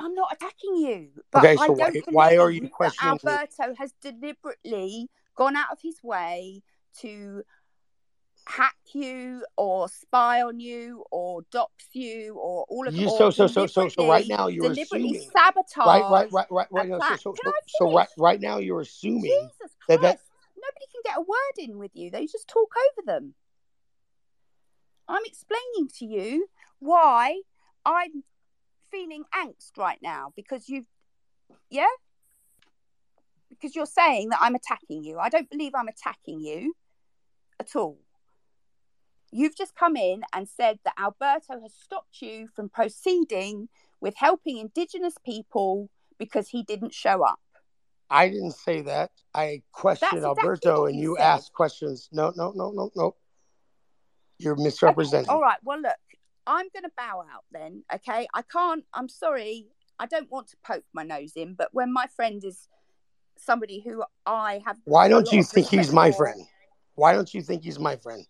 I'm 0.00 0.14
not 0.14 0.32
attacking 0.32 0.76
you, 0.76 1.08
but 1.30 1.40
Okay, 1.40 1.52
I 1.52 1.56
so 1.56 1.74
don't 1.74 1.78
why- 1.78 2.02
why 2.10 2.36
are 2.38 2.50
you 2.50 2.66
questioning 2.70 3.18
me? 3.22 3.30
Alberto 3.30 3.74
has 3.78 3.92
deliberately 4.00 5.10
gone 5.34 5.54
out 5.54 5.70
of 5.70 5.80
his 5.82 6.02
way 6.02 6.62
to 7.00 7.42
hack 8.46 8.74
you 8.94 9.44
or 9.56 9.88
spy 9.90 10.40
on 10.42 10.58
you 10.60 11.04
or 11.10 11.42
dox 11.52 11.72
you 11.92 12.34
or 12.36 12.64
all 12.70 12.88
of 12.88 12.94
You- 12.96 13.08
so 13.10 13.30
so 13.30 13.46
so 13.46 13.66
so 13.66 13.88
so 13.88 14.08
right 14.08 14.26
now 14.26 14.48
you're 14.48 14.70
deliberately 14.72 15.10
assuming 15.18 15.30
sabotage. 15.30 15.86
right 15.86 16.10
right 16.10 16.32
right 16.32 16.46
right 16.50 16.72
right 16.72 16.88
no, 16.88 16.98
so 16.98 17.16
so 17.16 17.34
so, 17.36 17.52
so 17.66 17.92
right 17.94 18.08
right 18.16 18.40
now 18.40 18.56
you're 18.56 18.80
assuming 18.80 19.24
Jesus 19.30 19.76
that- 19.88 20.00
Christ! 20.00 20.02
that- 20.02 20.20
Nobody 20.56 20.86
can 20.92 21.00
get 21.04 21.16
a 21.18 21.20
word 21.20 21.58
in 21.58 21.78
with 21.78 21.90
you. 21.94 22.10
They 22.10 22.26
just 22.26 22.48
talk 22.48 22.72
over 22.98 23.04
them. 23.04 23.34
I'm 25.08 25.22
explaining 25.24 25.88
to 25.98 26.06
you 26.06 26.48
why 26.82 27.40
I'm 27.84 28.24
feeling 28.90 29.24
angst 29.34 29.78
right 29.78 29.98
now 30.02 30.32
because 30.36 30.68
you've, 30.68 30.86
yeah, 31.70 31.86
because 33.48 33.76
you're 33.76 33.86
saying 33.86 34.30
that 34.30 34.38
I'm 34.40 34.54
attacking 34.54 35.04
you. 35.04 35.18
I 35.18 35.28
don't 35.28 35.48
believe 35.48 35.72
I'm 35.74 35.88
attacking 35.88 36.40
you 36.40 36.74
at 37.60 37.76
all. 37.76 37.98
You've 39.30 39.56
just 39.56 39.74
come 39.74 39.96
in 39.96 40.22
and 40.34 40.48
said 40.48 40.78
that 40.84 40.94
Alberto 40.98 41.60
has 41.62 41.72
stopped 41.72 42.20
you 42.20 42.48
from 42.54 42.68
proceeding 42.68 43.68
with 44.00 44.14
helping 44.16 44.58
Indigenous 44.58 45.14
people 45.24 45.88
because 46.18 46.48
he 46.48 46.62
didn't 46.62 46.92
show 46.92 47.22
up. 47.22 47.40
I 48.10 48.28
didn't 48.28 48.52
say 48.52 48.82
that 48.82 49.10
I 49.34 49.62
questioned 49.72 50.18
exactly 50.18 50.42
Alberto 50.42 50.86
and 50.86 50.98
you 50.98 51.16
said. 51.16 51.24
asked 51.24 51.52
questions 51.54 52.10
no 52.12 52.30
no 52.36 52.52
no 52.54 52.70
no 52.70 52.90
no 52.94 53.14
you're 54.38 54.52
Okay, 54.52 54.62
misrepresenting 54.64 55.30
all 55.30 55.40
right. 55.40 55.58
Well, 55.64 55.80
look, 55.80 55.96
I'm 56.46 56.66
going 56.72 56.84
to 56.84 56.90
bow 56.96 57.24
out 57.32 57.44
then. 57.50 57.84
Okay, 57.94 58.26
I 58.34 58.42
can't. 58.42 58.84
I'm 58.92 59.08
sorry. 59.08 59.68
I 59.98 60.06
don't 60.06 60.30
want 60.30 60.48
to 60.48 60.56
poke 60.64 60.84
my 60.92 61.02
nose 61.02 61.32
in, 61.36 61.54
but 61.54 61.68
when 61.72 61.92
my 61.92 62.06
friend 62.06 62.42
is 62.44 62.68
somebody 63.38 63.80
who 63.80 64.04
I 64.26 64.62
have, 64.64 64.78
Why 64.84 65.08
don't 65.08 65.30
you 65.30 65.42
think 65.42 65.68
he's 65.68 65.92
my 65.92 66.10
for, 66.10 66.18
friend? 66.18 66.42
Why 66.94 67.12
don't 67.12 67.32
you 67.32 67.42
think 67.42 67.64
he's 67.64 67.78
my 67.78 67.96
friend? 67.96 68.26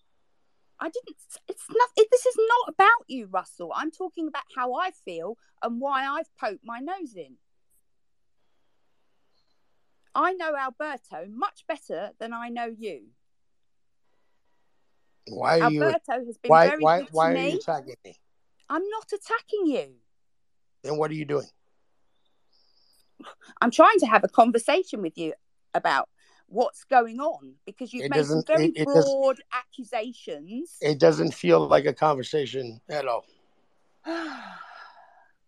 I 0.80 0.88
didn't. 0.88 1.16
It's 1.48 1.64
not. 1.70 1.88
It, 1.96 2.08
this 2.10 2.26
is 2.26 2.36
not 2.36 2.74
about 2.74 3.06
you, 3.06 3.26
Russell. 3.26 3.72
I'm 3.74 3.90
talking 3.90 4.28
about 4.28 4.42
how 4.56 4.74
I 4.74 4.90
feel 4.90 5.38
and 5.62 5.80
why 5.80 6.06
I've 6.06 6.28
poked 6.36 6.64
my 6.64 6.80
nose 6.80 7.14
in. 7.14 7.36
I 10.14 10.32
know 10.32 10.54
Alberto 10.56 11.26
much 11.30 11.64
better 11.66 12.10
than 12.18 12.34
I 12.34 12.48
know 12.48 12.66
you. 12.66 13.04
Why 15.28 15.60
are 15.60 15.70
you? 15.70 15.82
Alberto 15.82 16.24
has 16.26 16.38
been 16.38 16.50
Why? 16.50 16.68
very 16.68 16.82
Why? 16.82 16.98
good 16.98 17.06
to 17.06 17.12
Why 17.12 17.32
are 17.32 17.34
me. 17.36 17.50
you 17.50 17.56
attacking 17.56 17.94
me? 18.04 18.16
I'm 18.68 18.88
not 18.88 19.06
attacking 19.12 19.66
you. 19.66 19.94
Then 20.82 20.96
what 20.96 21.10
are 21.10 21.14
you 21.14 21.24
doing? 21.24 21.46
I'm 23.60 23.70
trying 23.70 23.98
to 24.00 24.06
have 24.06 24.24
a 24.24 24.28
conversation 24.28 25.02
with 25.02 25.16
you 25.16 25.34
about 25.74 26.08
what's 26.46 26.84
going 26.84 27.20
on 27.20 27.54
because 27.66 27.92
you've 27.92 28.04
It 28.04 28.10
made 28.10 28.26
some 28.26 28.42
very 28.46 28.66
it- 28.66 28.78
it 28.80 28.84
broad 28.84 29.40
accusations. 29.52 30.76
It 30.80 30.98
doesn't 30.98 31.32
feel 31.32 31.66
like 31.66 31.86
a 31.86 31.94
conversation 31.94 32.80
at 32.88 33.06
all. 33.06 33.24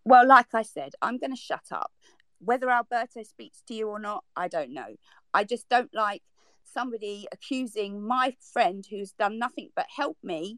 well, 0.05 0.25
like 0.25 0.53
I 0.53 0.61
said, 0.61 0.93
I'm 1.01 1.17
going 1.17 1.31
to 1.35 1.41
shut 1.41 1.65
up. 1.71 1.91
Whether 2.39 2.69
Alberto 2.69 3.23
speaks 3.23 3.61
to 3.67 3.73
you 3.73 3.89
or 3.89 3.99
not, 3.99 4.23
I 4.35 4.47
don't 4.47 4.73
know. 4.73 4.95
I 5.33 5.43
just 5.43 5.67
don't 5.69 5.93
like 5.93 6.23
somebody 6.65 7.27
accusing 7.31 8.01
my 8.05 8.35
friend 8.53 8.85
who's 8.89 9.11
done 9.13 9.37
nothing 9.39 9.69
but 9.75 9.85
help 9.95 10.17
me 10.23 10.57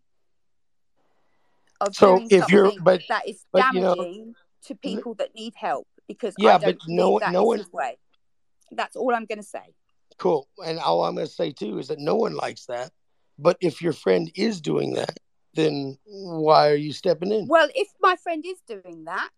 of 1.82 1.96
So 1.96 2.18
doing 2.18 2.28
if 2.32 2.50
you're- 2.50 2.70
something 2.70 2.84
but- 2.84 3.02
that 3.10 3.28
is 3.28 3.46
but, 3.52 3.74
you 3.74 3.82
know, 3.82 3.96
damaging 3.96 4.36
to 4.64 4.76
people 4.76 5.14
that 5.16 5.36
need 5.36 5.54
help 5.56 5.88
because 6.08 6.34
Yeah, 6.38 6.58
but 6.58 6.78
no- 6.88 7.18
no 7.32 7.44
one- 7.44 7.66
way. 7.72 7.98
That's 8.72 8.96
all 8.96 9.14
I'm 9.14 9.26
going 9.26 9.38
to 9.38 9.44
say. 9.48 9.74
Cool. 10.18 10.48
And 10.66 10.80
all 10.80 11.04
I'm 11.06 11.16
going 11.16 11.28
to 11.28 11.32
say 11.34 11.52
too 11.52 11.78
is 11.80 11.88
that 11.90 12.00
no 12.00 12.16
one 12.16 12.36
likes 12.36 12.66
that. 12.66 12.92
But 13.38 13.58
if 13.62 13.82
your 13.82 13.94
friend 13.94 14.32
is 14.36 14.60
doing 14.60 14.94
that, 14.94 15.18
then 15.54 15.98
why 16.06 16.70
are 16.70 16.76
you 16.76 16.92
stepping 16.92 17.32
in? 17.32 17.48
Well, 17.48 17.70
if 17.76 17.88
my 18.02 18.16
friend 18.16 18.44
is 18.46 18.60
doing 18.68 19.06
that, 19.06 19.30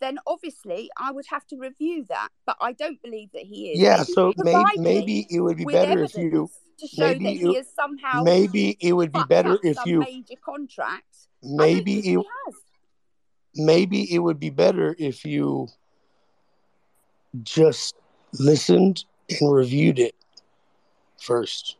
then 0.00 0.18
obviously 0.26 0.90
I 0.96 1.12
would 1.12 1.26
have 1.30 1.46
to 1.48 1.56
review 1.56 2.04
that. 2.08 2.28
But 2.44 2.56
I 2.60 2.72
don't 2.72 3.00
believe 3.02 3.30
that 3.32 3.42
he 3.42 3.72
is. 3.72 3.80
Yeah. 3.80 4.02
So 4.02 4.32
maybe 4.36 4.64
maybe 4.76 5.26
it 5.30 5.40
would 5.40 5.56
be 5.56 5.64
better 5.64 6.02
if 6.02 6.14
you 6.14 6.50
to 6.78 6.86
show 6.86 7.02
maybe 7.06 7.24
that 7.24 7.34
you- 7.34 7.50
he 7.50 7.56
has 7.56 7.72
somehow 7.74 8.22
maybe 8.22 8.76
it 8.80 8.92
would 8.92 9.12
be 9.12 9.22
better 9.24 9.58
if 9.62 9.78
you 9.86 10.00
major 10.00 10.36
contracts. 10.36 11.28
Maybe 11.42 12.00
it 12.00 12.24
maybe 13.54 14.12
it 14.12 14.18
would 14.18 14.38
be 14.38 14.50
better 14.50 14.94
if 14.98 15.24
you 15.24 15.68
just 17.42 17.94
listened 18.38 19.04
and 19.40 19.52
reviewed 19.52 19.98
it 19.98 20.14
first. 21.18 21.76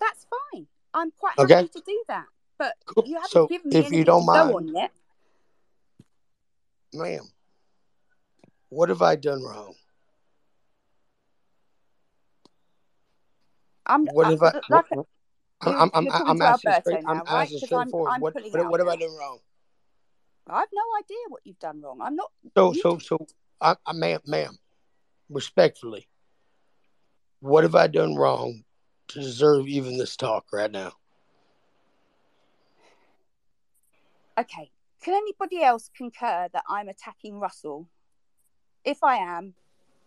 That's 0.00 0.26
fine. 0.52 0.66
I'm 0.92 1.10
quite 1.12 1.38
Okay. 1.38 1.54
happy 1.54 1.68
to 1.68 1.82
do 1.84 2.04
that. 2.08 2.26
But 2.58 2.74
Cool. 2.86 3.04
you 3.06 3.14
haven't 3.14 3.30
So 3.30 3.46
given 3.48 3.70
me 3.70 3.78
if 3.78 3.92
you 3.92 4.04
don't 4.04 4.26
mind, 4.26 4.54
on 4.54 4.68
yet. 4.68 4.92
Ma'am, 6.94 7.22
what 8.68 8.88
have 8.88 9.02
I 9.02 9.16
done 9.16 9.42
wrong? 9.42 9.74
I'm 13.86 14.06
What 14.06 14.26
I- 14.26 14.30
have 14.30 14.42
I? 14.42 14.52
like 14.70 14.90
What, 14.90 15.06
I'm, 15.60 15.90
I'm, 15.94 16.08
I'm, 16.10 16.26
I'm 16.28 16.42
asking 16.42 16.72
straight. 16.80 17.04
I'm 17.06 17.18
right? 17.18 17.28
asking 17.28 17.60
'Cause 17.60 17.72
I'm- 17.72 17.88
straightforward. 17.88 18.12
I'm 18.12 18.20
what 18.20 18.34
what, 18.34 18.70
what 18.70 18.80
have 18.80 18.88
I 18.88 18.96
done 18.96 19.16
wrong? 19.18 19.38
I 20.46 20.60
have 20.60 20.68
no 20.72 20.82
idea 20.98 21.16
what 21.28 21.40
you've 21.44 21.58
done 21.58 21.80
wrong. 21.80 22.00
I'm 22.02 22.16
not. 22.16 22.30
So 22.56 22.72
You 22.72 22.80
so 22.80 22.98
so, 22.98 23.26
I, 23.60 23.76
I, 23.86 23.92
ma'am, 23.92 24.20
ma'am, 24.26 24.56
respectfully, 25.30 26.06
what 27.40 27.64
have 27.64 27.74
I 27.74 27.86
done 27.86 28.14
wrong 28.14 28.64
to 29.08 29.20
deserve 29.20 29.66
even 29.68 29.96
this 29.96 30.16
talk 30.16 30.46
right 30.52 30.70
now? 30.70 30.92
Okay. 34.38 34.70
Can 35.04 35.12
anybody 35.12 35.62
else 35.62 35.90
concur 35.94 36.48
that 36.50 36.64
I'm 36.66 36.88
attacking 36.88 37.38
Russell? 37.38 37.86
If 38.86 39.04
I 39.04 39.16
am, 39.16 39.52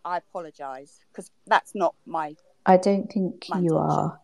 I 0.04 0.16
apologise 0.16 0.98
because 1.12 1.30
that's 1.46 1.72
not 1.76 1.94
my. 2.04 2.34
I 2.66 2.78
don't 2.78 3.06
think 3.06 3.48
you 3.48 3.54
intention. 3.54 3.76
are 3.76 4.20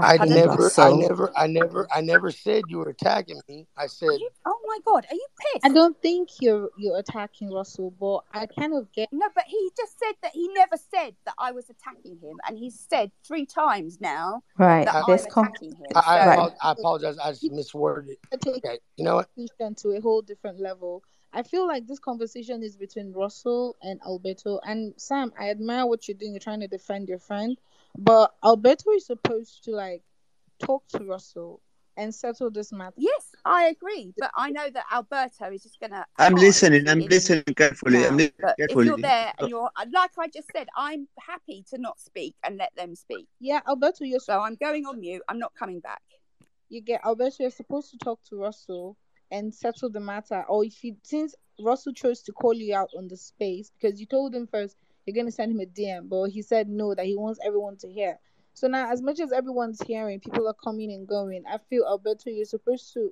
I 0.00 0.14
attacking 0.14 0.30
never, 0.34 0.70
I 0.78 0.92
never, 0.92 1.32
I 1.36 1.46
never, 1.46 1.88
I 1.94 2.00
never 2.00 2.30
said 2.30 2.64
you 2.68 2.78
were 2.78 2.88
attacking 2.90 3.40
me. 3.48 3.66
I 3.76 3.86
said 3.86 4.06
You, 4.20 4.30
oh 4.46 4.58
my 4.66 4.78
god, 4.84 5.06
are 5.10 5.14
you 5.14 5.26
pissed? 5.40 5.64
I 5.66 5.70
don't 5.70 6.00
think 6.02 6.30
you're 6.40 6.70
you're 6.78 6.98
attacking 6.98 7.52
Russell, 7.52 7.92
but 8.00 8.20
I 8.32 8.46
kind 8.46 8.74
of 8.74 8.92
get 8.92 9.08
No, 9.12 9.28
but 9.34 9.44
he 9.46 9.70
just 9.76 9.98
said 9.98 10.14
that 10.22 10.32
he 10.32 10.48
never 10.54 10.76
said 10.76 11.14
that 11.26 11.34
I 11.38 11.52
was 11.52 11.70
attacking 11.70 12.18
him, 12.20 12.38
and 12.48 12.58
he's 12.58 12.78
said 12.78 13.10
three 13.26 13.46
times 13.46 14.00
now 14.00 14.42
Right. 14.58 14.84
that 14.86 15.06
This 15.06 15.24
I'm 15.24 15.30
com- 15.30 15.46
attacking 15.46 15.76
him. 15.76 15.86
I, 15.94 16.00
I, 16.00 16.26
Right. 16.26 16.52
I 16.62 16.72
apologize. 16.72 17.18
I 17.18 17.30
just 17.32 17.50
misworded 17.50 18.08
it. 18.10 18.18
to 18.32 18.38
take 18.38 18.64
Okay, 18.64 18.78
you 18.96 19.04
know 19.04 19.16
what? 19.16 19.28
conversation 19.36 19.74
to 19.76 19.90
a 19.98 20.00
whole 20.00 20.22
different 20.22 20.60
level. 20.60 21.02
I 21.32 21.42
feel 21.44 21.66
like 21.66 21.86
this 21.86 22.00
conversation 22.00 22.62
is 22.62 22.76
between 22.76 23.12
Russell 23.12 23.76
and 23.82 24.00
Alberto. 24.04 24.60
And 24.64 24.94
Sam, 24.96 25.32
I 25.38 25.50
admire 25.50 25.86
what 25.86 26.08
you're 26.08 26.16
doing. 26.16 26.32
You're 26.32 26.40
trying 26.40 26.60
to 26.60 26.68
defend 26.68 27.08
your 27.08 27.20
friend, 27.20 27.56
but 27.98 28.32
Alberto 28.44 28.90
is 28.92 29.06
supposed 29.06 29.64
to 29.64 29.72
like 29.72 30.02
talk 30.60 30.86
to 30.88 31.04
Russell 31.04 31.60
and 31.96 32.14
settle 32.14 32.50
this 32.50 32.72
matter. 32.72 32.94
Yes, 32.96 33.26
I 33.44 33.66
agree, 33.66 34.14
but 34.18 34.30
I 34.34 34.50
know 34.50 34.70
that 34.70 34.84
Alberto 34.92 35.50
is 35.52 35.62
just 35.62 35.78
gonna. 35.80 36.06
I'm 36.18 36.34
listening. 36.34 36.88
I'm 36.88 37.00
listening 37.00 37.44
carefully. 37.56 37.98
now. 38.00 38.08
I'm 38.08 38.16
listening 38.16 38.34
But 38.40 38.54
if 38.58 38.86
you're 38.86 38.96
there 38.96 39.32
and 39.38 39.50
you're 39.50 39.70
like 39.92 40.10
I 40.18 40.28
just 40.28 40.48
said, 40.54 40.68
I'm 40.76 41.08
happy 41.18 41.64
to 41.70 41.78
not 41.78 42.00
speak 42.00 42.34
and 42.44 42.56
let 42.56 42.74
them 42.76 42.94
speak. 42.94 43.26
Yeah, 43.38 43.60
Alberto, 43.68 44.04
you're 44.04 44.20
So 44.20 44.40
I'm 44.40 44.56
going 44.56 44.86
on 44.86 45.00
mute. 45.00 45.22
I'm 45.28 45.38
not 45.38 45.52
coming 45.58 45.80
back. 45.80 46.02
you 46.68 46.80
get 46.80 47.00
Alberto, 47.04 47.36
you're 47.40 47.50
supposed 47.50 47.90
to 47.90 47.98
talk 47.98 48.20
to 48.30 48.36
Russell 48.36 48.96
and 49.30 49.54
settle 49.54 49.90
the 49.90 50.00
matter. 50.00 50.44
Or 50.48 50.64
if 50.64 50.82
you 50.82 50.96
since 51.02 51.34
Russell 51.60 51.92
chose 51.92 52.22
to 52.22 52.32
call 52.32 52.54
you 52.54 52.74
out 52.74 52.90
on 52.96 53.08
the 53.08 53.16
space 53.16 53.70
because 53.78 54.00
you 54.00 54.06
told 54.06 54.34
him 54.34 54.48
first 54.50 54.76
you're 55.14 55.22
gonna 55.24 55.32
send 55.32 55.52
him 55.52 55.60
a 55.60 55.66
DM, 55.66 56.08
but 56.08 56.26
he 56.30 56.42
said 56.42 56.68
no, 56.68 56.94
that 56.94 57.06
he 57.06 57.16
wants 57.16 57.40
everyone 57.44 57.76
to 57.78 57.88
hear. 57.90 58.18
So 58.54 58.68
now 58.68 58.92
as 58.92 59.02
much 59.02 59.20
as 59.20 59.32
everyone's 59.32 59.80
hearing, 59.82 60.20
people 60.20 60.48
are 60.48 60.54
coming 60.54 60.92
and 60.92 61.06
going. 61.06 61.44
I 61.46 61.58
feel 61.58 61.84
Alberto, 61.86 62.30
you're 62.30 62.44
supposed 62.44 62.92
to 62.94 63.10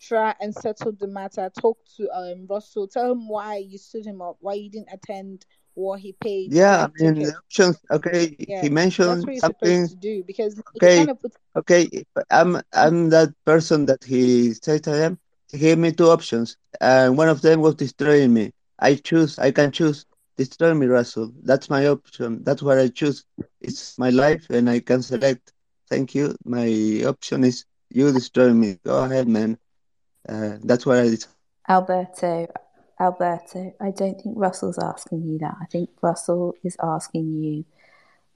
try 0.00 0.34
and 0.40 0.54
settle 0.54 0.92
the 0.92 1.06
matter, 1.08 1.50
talk 1.60 1.78
to 1.96 2.08
um 2.10 2.46
Russell, 2.48 2.88
tell 2.88 3.12
him 3.12 3.28
why 3.28 3.56
you 3.56 3.78
stood 3.78 4.06
him 4.06 4.22
up, 4.22 4.36
why 4.40 4.54
you 4.54 4.70
didn't 4.70 4.92
attend 4.92 5.46
what 5.74 6.00
he 6.00 6.12
paid. 6.12 6.54
Yeah, 6.54 6.86
I 6.86 7.02
mean, 7.02 7.14
the 7.22 7.34
options. 7.36 7.78
Okay, 7.90 8.36
Yeah, 8.46 8.60
he 8.60 8.68
mentioned 8.70 9.30
something. 9.34 9.88
to 9.88 9.96
do 9.96 10.22
because 10.24 10.60
Okay. 10.76 11.08
kind 11.08 11.10
of 11.10 11.20
puts 11.20 11.36
Okay, 11.56 11.88
I'm 12.30 12.60
I'm 12.72 13.10
that 13.10 13.30
person 13.44 13.86
that 13.86 14.04
he 14.04 14.54
said 14.54 14.86
I 14.88 14.98
am. 15.06 15.18
He 15.52 15.58
gave 15.58 15.78
me 15.78 15.92
two 15.92 16.08
options, 16.10 16.56
and 16.80 17.16
one 17.16 17.28
of 17.28 17.42
them 17.42 17.60
was 17.60 17.74
destroying 17.76 18.32
me. 18.34 18.52
I 18.78 18.94
choose. 18.96 19.38
I 19.38 19.50
can 19.52 19.72
choose. 19.72 20.04
Destroy 20.36 20.74
me, 20.74 20.86
Russell. 20.86 21.32
That's 21.42 21.70
my 21.70 21.86
option. 21.86 22.42
That's 22.42 22.62
what 22.62 22.78
I 22.78 22.88
choose. 22.88 23.24
It's 23.60 23.98
my 23.98 24.10
life, 24.10 24.46
and 24.50 24.68
I 24.68 24.80
can 24.80 25.02
select. 25.02 25.52
Thank 25.88 26.14
you. 26.14 26.34
My 26.44 27.02
option 27.06 27.44
is 27.44 27.64
you 27.90 28.12
destroy 28.12 28.52
me. 28.52 28.78
Go 28.84 29.04
ahead, 29.04 29.28
man. 29.28 29.58
Uh, 30.28 30.56
that's 30.64 30.84
what 30.86 30.98
I 30.98 31.02
decided. 31.02 31.26
Alberto, 31.68 32.46
Alberto, 33.00 33.74
I 33.80 33.90
don't 33.90 34.20
think 34.20 34.34
Russell's 34.36 34.78
asking 34.78 35.22
you 35.24 35.38
that. 35.38 35.54
I 35.60 35.66
think 35.66 35.90
Russell 36.02 36.54
is 36.64 36.76
asking 36.82 37.32
you. 37.42 37.64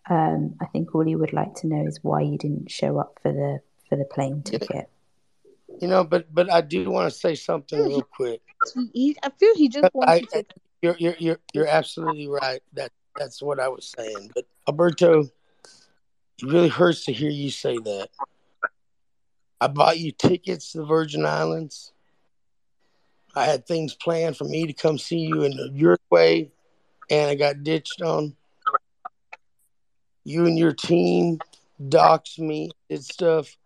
Um, 0.08 0.54
I 0.60 0.66
think 0.66 0.94
all 0.94 1.04
he 1.04 1.16
would 1.16 1.32
like 1.32 1.54
to 1.56 1.66
know 1.66 1.86
is 1.86 1.98
why 2.02 2.22
you 2.22 2.38
didn't 2.38 2.70
show 2.70 2.98
up 2.98 3.18
for 3.22 3.32
the 3.32 3.60
for 3.88 3.96
the 3.96 4.04
plane 4.04 4.42
Yeah. 4.46 4.58
ticket. 4.58 4.90
You 5.80 5.88
know, 5.88 6.04
but 6.04 6.32
but 6.32 6.50
I 6.50 6.60
do 6.60 6.90
want 6.90 7.12
to 7.12 7.18
say 7.18 7.34
something 7.34 7.78
real 7.78 8.02
quick. 8.02 8.40
he, 8.74 8.90
he 8.94 9.16
I 9.22 9.30
feel 9.30 9.54
he 9.54 9.68
just 9.68 9.92
wants 9.94 10.12
I, 10.12 10.20
you 10.20 10.26
to 10.26 10.44
you're 10.82 10.96
you're 10.98 11.16
you're 11.18 11.40
you're 11.52 11.66
absolutely 11.66 12.28
right. 12.28 12.62
That 12.74 12.92
that's 13.16 13.42
what 13.42 13.60
I 13.60 13.68
was 13.68 13.92
saying. 13.96 14.30
But 14.34 14.46
Alberto, 14.68 15.22
it 15.22 15.30
really 16.42 16.68
hurts 16.68 17.04
to 17.06 17.12
hear 17.12 17.30
you 17.30 17.50
say 17.50 17.78
that. 17.78 18.08
I 19.60 19.66
bought 19.66 19.98
you 19.98 20.12
tickets 20.12 20.72
to 20.72 20.78
the 20.78 20.84
Virgin 20.84 21.26
Islands. 21.26 21.92
I 23.34 23.44
had 23.44 23.66
things 23.66 23.94
planned 23.94 24.36
for 24.36 24.44
me 24.44 24.66
to 24.66 24.72
come 24.72 24.98
see 24.98 25.18
you 25.18 25.42
in 25.42 25.52
Uruguay, 25.74 26.44
and 27.10 27.30
I 27.30 27.34
got 27.34 27.62
ditched 27.62 28.02
on. 28.02 28.36
You 30.24 30.46
and 30.46 30.58
your 30.58 30.74
team 30.74 31.38
doxed 31.82 32.38
me, 32.38 32.70
did 32.88 33.04
stuff 33.04 33.56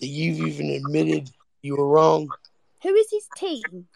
that 0.00 0.06
you've 0.06 0.46
even 0.46 0.70
admitted 0.70 1.30
you 1.62 1.76
were 1.76 1.88
wrong. 1.88 2.28
Who 2.82 2.94
is 2.94 3.10
his 3.10 3.28
team? 3.36 3.88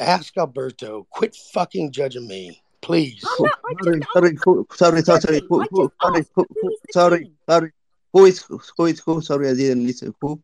Ask 0.00 0.36
Alberto. 0.38 1.06
Quit 1.10 1.36
fucking 1.52 1.92
judging 1.92 2.26
me, 2.26 2.62
please. 2.80 3.22
Not. 3.38 3.50
Sorry, 3.84 4.00
sorry, 4.14 4.36
sorry, 4.72 5.02
sorry, 5.02 5.20
sorry, 5.20 5.42
who, 5.46 5.62
who, 5.70 5.92
sorry, 6.02 6.24
who, 6.34 6.76
sorry, 6.90 7.24
team? 7.24 7.36
sorry, 7.48 7.72
who 8.12 8.24
is 8.24 8.44
who 8.76 8.86
is 8.86 9.00
who? 9.00 9.20
Sorry, 9.20 9.50
I 9.50 9.54
didn't 9.54 9.86
listen. 9.86 10.14
Who? 10.20 10.42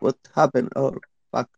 what 0.00 0.16
happened? 0.34 0.68
Oh, 0.76 0.94
fuck. 1.32 1.48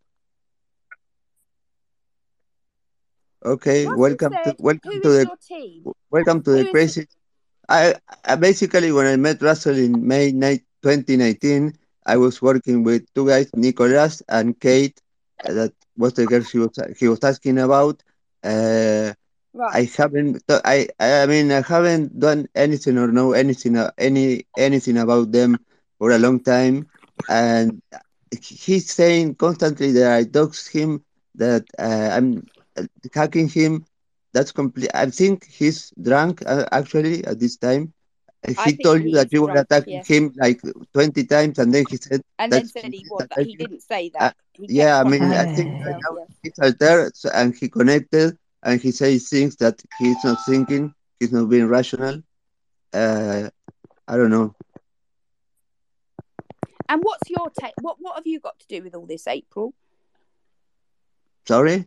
Okay, 3.44 3.86
Russell 3.86 4.00
welcome 4.00 4.32
to 4.32 4.56
welcome 4.58 5.02
to 5.02 5.08
the 5.08 5.36
team? 5.46 5.84
welcome 6.10 6.42
to 6.44 6.50
Who 6.50 6.64
the 6.64 6.70
crazy. 6.70 7.06
I, 7.68 7.94
I 8.24 8.36
basically 8.36 8.92
when 8.92 9.06
I 9.06 9.16
met 9.16 9.42
Russell 9.42 9.76
in 9.76 10.06
May 10.06 10.32
ni- 10.32 10.64
2019, 10.82 11.72
I 12.06 12.16
was 12.16 12.40
working 12.40 12.84
with 12.84 13.02
two 13.14 13.26
guys, 13.26 13.50
Nicholas 13.54 14.22
and 14.28 14.58
Kate. 14.60 15.00
That 15.42 15.72
was 15.96 16.14
the 16.14 16.26
girl 16.26 16.42
she 16.42 16.58
was 16.58 16.78
he 16.98 17.08
was 17.08 17.22
asking 17.24 17.58
about. 17.58 18.02
Uh, 18.42 19.12
right? 19.54 19.78
I 19.80 19.88
haven't. 19.96 20.42
I 20.50 20.88
I 21.00 21.26
mean 21.26 21.50
I 21.52 21.62
haven't 21.62 22.18
done 22.18 22.48
anything 22.54 22.98
or 22.98 23.08
know 23.08 23.32
anything 23.32 23.76
uh, 23.76 23.90
any 23.98 24.44
anything 24.56 24.98
about 24.98 25.32
them 25.32 25.58
for 25.98 26.12
a 26.12 26.18
long 26.18 26.40
time, 26.40 26.88
and 27.28 27.82
he's 28.40 28.90
saying 28.92 29.36
constantly 29.36 29.92
that 29.92 30.12
I 30.12 30.24
dox 30.24 30.68
him, 30.68 31.04
that 31.36 31.64
uh, 31.78 32.10
I'm 32.12 32.48
hacking 33.14 33.48
him. 33.48 33.86
That's 34.34 34.52
complete. 34.52 34.90
I 34.94 35.10
think 35.10 35.46
he's 35.46 35.92
drunk 36.02 36.42
uh, 36.46 36.66
actually 36.72 37.24
at 37.26 37.40
this 37.40 37.56
time. 37.56 37.93
Uh, 38.46 38.52
He 38.52 38.72
think 38.72 38.78
told 38.78 39.02
you 39.02 39.12
that 39.12 39.32
you 39.32 39.42
were 39.42 39.52
drunk. 39.52 39.64
attacking 39.64 40.02
Yes, 40.02 40.06
him 40.06 40.32
like 40.36 40.60
20 40.92 41.24
times, 41.24 41.58
and 41.58 41.72
then 41.72 41.84
he 41.86 41.96
said 41.96 42.20
and 42.38 42.52
then 42.54 42.66
that 42.66 42.66
said 42.66 42.86
he 42.86 42.90
he 42.92 43.04
didn't 43.04 43.08
was, 43.08 43.26
but 43.28 43.40
he 43.42 43.54
didn't 43.56 43.82
say 43.82 44.10
Uh, 44.18 44.30
that. 44.30 44.34
Kept 44.54 44.68
yeah, 44.68 45.00
I 45.00 45.04
mean, 45.04 45.32
I 45.34 45.46
think 45.46 45.72
right 45.84 45.96
himself. 45.96 46.04
now 46.04 46.18
Yes. 46.18 46.28
he's 46.42 46.58
altered 46.60 47.16
so, 47.16 47.30
and 47.34 47.54
he 47.54 47.68
connected 47.68 48.36
and 48.62 48.80
he 48.80 48.90
says 48.92 49.28
things 49.28 49.56
that 49.56 49.80
he's 49.98 50.22
not 50.24 50.38
thinking, 50.46 50.94
he's 51.18 51.32
not 51.32 51.48
being 51.48 51.66
rational. 51.68 52.22
Uh, 52.92 53.48
I 54.08 54.16
don't 54.16 54.30
know. 54.30 54.54
And 56.88 57.02
what's 57.02 57.30
your 57.30 57.50
take? 57.50 57.74
What 57.80 57.96
What 58.00 58.16
have 58.16 58.26
you 58.26 58.40
got 58.40 58.58
to 58.60 58.66
do 58.66 58.82
with 58.82 58.94
all 58.94 59.06
this, 59.06 59.26
April? 59.26 59.74
Sorry? 61.46 61.84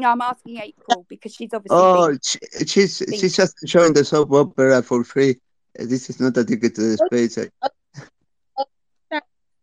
No, 0.00 0.08
I'm 0.10 0.20
asking 0.22 0.56
April 0.58 1.04
because 1.08 1.34
she's 1.34 1.52
obviously 1.52 1.76
Oh, 1.78 2.08
been. 2.08 2.18
she, 2.22 2.38
she's 2.66 2.98
been 3.00 3.18
she's 3.18 3.36
just 3.36 3.56
showing 3.66 3.92
the 3.92 4.02
soap 4.02 4.32
opera 4.32 4.82
for 4.82 5.04
free. 5.04 5.36
Uh, 5.78 5.84
This 5.84 6.08
is 6.08 6.18
not 6.18 6.36
a 6.38 6.44
ticket 6.44 6.74
to 6.76 6.80
the 6.80 6.96
space. 6.96 7.36
I, 7.36 9.20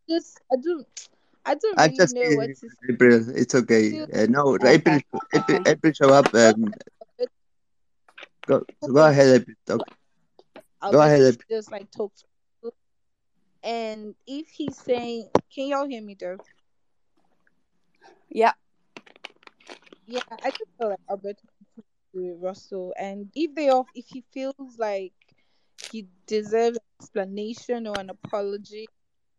Just 0.08 0.40
I 0.54 0.56
don't 0.64 0.88
I 1.44 1.56
don't 1.56 1.80
I 1.80 1.86
really 1.86 1.98
just 1.98 2.16
know 2.16 2.22
what 2.38 2.50
to 2.56 2.70
April. 2.94 3.30
It's 3.36 3.56
okay. 3.56 4.02
Uh, 4.14 4.28
no, 4.30 4.56
okay. 4.56 4.76
April, 4.76 5.00
April, 5.34 5.60
April, 5.66 5.94
show 5.94 6.14
up. 6.14 6.34
Um, 6.34 6.74
go, 8.46 8.64
go 8.88 9.06
ahead, 9.06 9.42
April. 9.42 9.56
Talk. 9.66 9.82
Go 10.92 11.02
ahead, 11.02 11.22
April. 11.22 11.46
just 11.50 11.72
like 11.72 11.90
talk. 11.92 12.14
And 13.64 14.16
if 14.28 14.48
he's 14.48 14.78
saying, 14.78 15.30
can 15.54 15.68
y'all 15.68 15.88
hear 15.88 16.02
me 16.02 16.16
though? 16.18 16.38
Yeah. 18.30 18.54
Yeah, 20.08 20.22
I 20.44 20.52
just 20.52 20.72
feel 20.80 20.90
like 20.90 21.00
Alberto 21.10 21.44
to 22.16 22.36
Russell, 22.42 22.94
and 22.98 23.30
if 23.36 23.56
they 23.56 23.70
off, 23.70 23.88
if 23.96 24.06
he 24.08 24.24
feels 24.34 24.78
like 24.80 25.14
he 25.92 26.08
deserves 26.28 26.80
explanation 27.00 27.88
or 27.88 28.00
an 28.00 28.10
apology, 28.10 28.88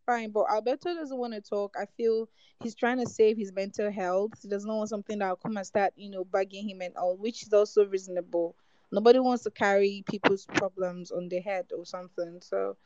fine. 0.05 0.31
But 0.31 0.45
Alberto 0.51 0.93
doesn't 0.95 1.17
want 1.17 1.33
to 1.33 1.41
talk. 1.41 1.75
I 1.79 1.85
feel 1.97 2.29
he's 2.61 2.75
trying 2.75 2.99
to 2.99 3.07
save 3.09 3.37
his 3.37 3.53
mental 3.53 3.91
health. 3.91 4.33
He 4.41 4.49
doesn't 4.49 4.69
want 4.73 4.89
something 4.89 5.19
that 5.19 5.29
will 5.29 5.35
come 5.37 5.57
and 5.57 5.67
start, 5.67 5.93
you 5.97 6.09
know, 6.11 6.25
bugging 6.25 6.69
him 6.69 6.81
and 6.81 6.95
all, 6.97 7.17
which 7.17 7.43
is 7.43 7.53
also 7.53 7.85
reasonable. 7.85 8.55
Nobody 8.91 9.19
wants 9.19 9.43
to 9.43 9.51
carry 9.51 10.03
people's 10.09 10.45
problems 10.45 11.11
on 11.11 11.29
their 11.29 11.41
head 11.41 11.67
or 11.77 11.85
something. 11.85 12.39
So 12.41 12.77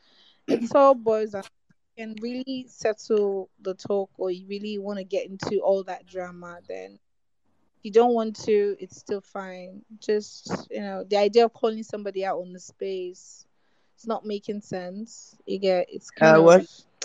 it's 0.48 0.76
all 0.76 0.96
boys 0.96 1.32
that 1.34 1.50
can 1.98 2.16
really 2.22 2.66
settle 2.70 3.50
the 3.62 3.76
talk 3.76 4.12
or 4.18 4.32
you 4.32 4.48
really 4.48 4.80
want 4.80 5.00
to 5.00 5.06
get 5.06 5.28
into 5.28 5.60
all 5.60 5.84
that 5.86 6.06
drama, 6.08 6.60
then 6.68 7.00
you 7.84 7.92
don't 7.92 8.14
want 8.14 8.36
to, 8.46 8.76
it's 8.80 8.98
still 8.98 9.22
fine. 9.22 9.84
Just 10.00 10.68
you 10.72 10.82
know, 10.82 11.04
the 11.04 11.18
idea 11.18 11.46
of 11.46 11.54
calling 11.54 11.84
somebody 11.84 12.26
out 12.26 12.40
on 12.40 12.54
the 12.54 12.60
space, 12.60 13.46
it's 13.96 14.08
not 14.08 14.26
making 14.26 14.62
sense. 14.62 15.38
You 15.46 15.60
get 15.60 15.88
it's 15.90 16.12
kind 16.12 16.38
Uh, 16.38 16.40
of 16.40 16.58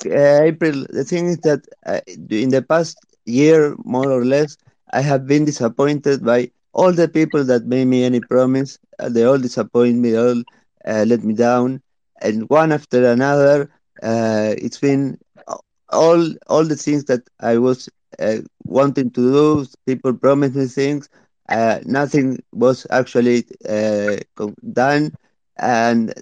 uh, 0.06 0.40
April, 0.50 0.86
the 0.90 1.04
thing 1.04 1.26
is 1.28 1.38
that 1.38 1.60
uh, 1.86 2.00
in 2.30 2.50
the 2.50 2.62
past 2.62 2.98
year, 3.26 3.74
more 3.84 4.10
or 4.10 4.24
less, 4.24 4.56
I 4.92 5.00
have 5.00 5.26
been 5.26 5.44
disappointed 5.44 6.24
by 6.24 6.50
all 6.72 6.92
the 6.92 7.08
people 7.08 7.44
that 7.44 7.66
made 7.66 7.86
me 7.86 8.04
any 8.04 8.20
promise. 8.20 8.78
Uh, 8.98 9.08
they 9.08 9.24
all 9.24 9.38
disappoint 9.38 9.96
me, 9.98 10.14
all 10.16 10.42
uh, 10.86 11.04
let 11.06 11.22
me 11.24 11.34
down, 11.34 11.82
and 12.20 12.48
one 12.48 12.72
after 12.72 13.04
another. 13.10 13.70
Uh, 14.02 14.54
it's 14.58 14.78
been 14.78 15.18
all 15.90 16.34
all 16.48 16.64
the 16.64 16.76
things 16.76 17.04
that 17.04 17.22
I 17.40 17.58
was 17.58 17.88
uh, 18.18 18.38
wanting 18.64 19.10
to 19.12 19.20
do. 19.32 19.66
People 19.86 20.14
promised 20.14 20.54
me 20.56 20.66
things. 20.66 21.08
Uh, 21.48 21.80
nothing 21.84 22.38
was 22.52 22.86
actually 22.90 23.44
uh, 23.68 24.16
done, 24.72 25.12
and 25.58 26.12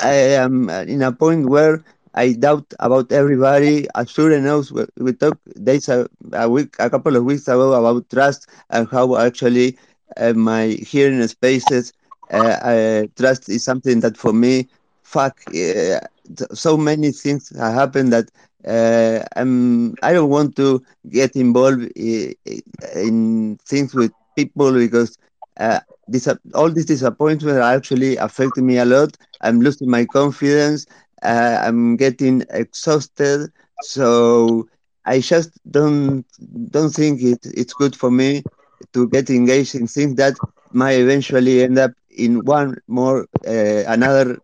I 0.00 0.12
am 0.44 0.68
in 0.70 1.02
a 1.02 1.12
point 1.12 1.48
where 1.48 1.84
I 2.14 2.32
doubt 2.32 2.72
about 2.78 3.12
everybody. 3.12 3.86
As 3.94 4.10
sure 4.10 4.38
knows, 4.40 4.72
we, 4.72 5.12
talked 5.12 5.42
days 5.64 5.88
a, 5.88 6.08
a 6.32 6.48
week, 6.48 6.74
a 6.78 6.90
couple 6.90 7.16
of 7.16 7.24
weeks 7.24 7.48
ago 7.48 7.72
about 7.72 8.08
trust 8.10 8.48
and 8.70 8.88
how 8.88 9.16
actually 9.16 9.78
uh, 10.16 10.32
my 10.34 10.66
hearing 10.68 11.26
spaces, 11.28 11.92
uh, 12.32 12.36
uh, 12.62 13.02
trust 13.16 13.48
is 13.48 13.64
something 13.64 14.00
that 14.00 14.16
for 14.16 14.32
me, 14.32 14.68
fuck, 15.02 15.40
so 16.52 16.76
many 16.76 17.10
things 17.12 17.50
have 17.56 17.74
happened 17.74 18.12
that 18.12 18.30
uh, 18.66 19.20
I'm, 19.36 19.94
I 20.02 20.12
don't 20.12 20.30
want 20.30 20.56
to 20.56 20.82
get 21.08 21.36
involved 21.36 21.90
in, 21.96 22.34
in 22.94 23.58
things 23.66 23.94
with 23.94 24.12
people 24.34 24.72
because 24.72 25.16
uh, 25.58 25.80
this, 26.06 26.28
all 26.54 26.70
these 26.70 26.86
disappointments 26.86 27.56
are 27.56 27.74
actually 27.76 28.16
affecting 28.16 28.66
me 28.66 28.78
a 28.78 28.84
lot. 28.84 29.16
I'm 29.40 29.60
losing 29.60 29.90
my 29.90 30.04
confidence 30.04 30.86
uh, 31.22 31.60
I'm 31.62 31.96
getting 31.96 32.42
exhausted, 32.50 33.50
so 33.78 34.68
I 35.04 35.20
just 35.20 35.50
don't 35.70 36.24
don't 36.70 36.90
think 36.90 37.22
it, 37.22 37.38
it's 37.44 37.72
good 37.74 37.94
for 37.96 38.10
me 38.10 38.44
to 38.92 39.08
get 39.08 39.30
engaged 39.30 39.74
in 39.74 39.86
things 39.86 40.16
that 40.16 40.38
might 40.72 40.98
eventually 40.98 41.62
end 41.62 41.78
up 41.78 41.92
in 42.10 42.44
one 42.44 42.76
more 42.86 43.26
uh, 43.46 43.82
another 43.86 44.38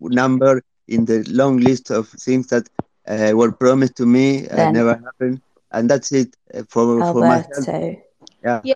number 0.00 0.62
in 0.88 1.04
the 1.06 1.24
long 1.30 1.58
list 1.58 1.90
of 1.90 2.08
things 2.08 2.46
that 2.48 2.68
uh, 3.08 3.32
were 3.34 3.52
promised 3.52 3.96
to 3.96 4.06
me 4.06 4.48
uh, 4.48 4.56
Then 4.56 4.72
never 4.74 4.94
happened, 4.94 5.40
and 5.72 5.90
that's 5.90 6.12
it 6.12 6.36
uh, 6.54 6.62
for 6.68 7.02
for 7.12 7.20
my. 7.20 7.44
Alberto, 7.44 7.96
Yeah. 8.42 8.60
yeah. 8.64 8.74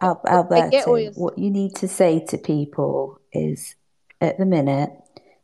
Al- 0.00 0.20
I 0.24 0.30
get 0.30 0.52
what 0.52 0.62
Alberto, 0.62 0.96
you're 0.96 1.12
what 1.12 1.38
you 1.38 1.50
need 1.50 1.76
to 1.76 1.88
say 1.88 2.24
to 2.28 2.38
people 2.38 3.20
is 3.32 3.76
at 4.20 4.38
the 4.38 4.46
minute, 4.46 4.90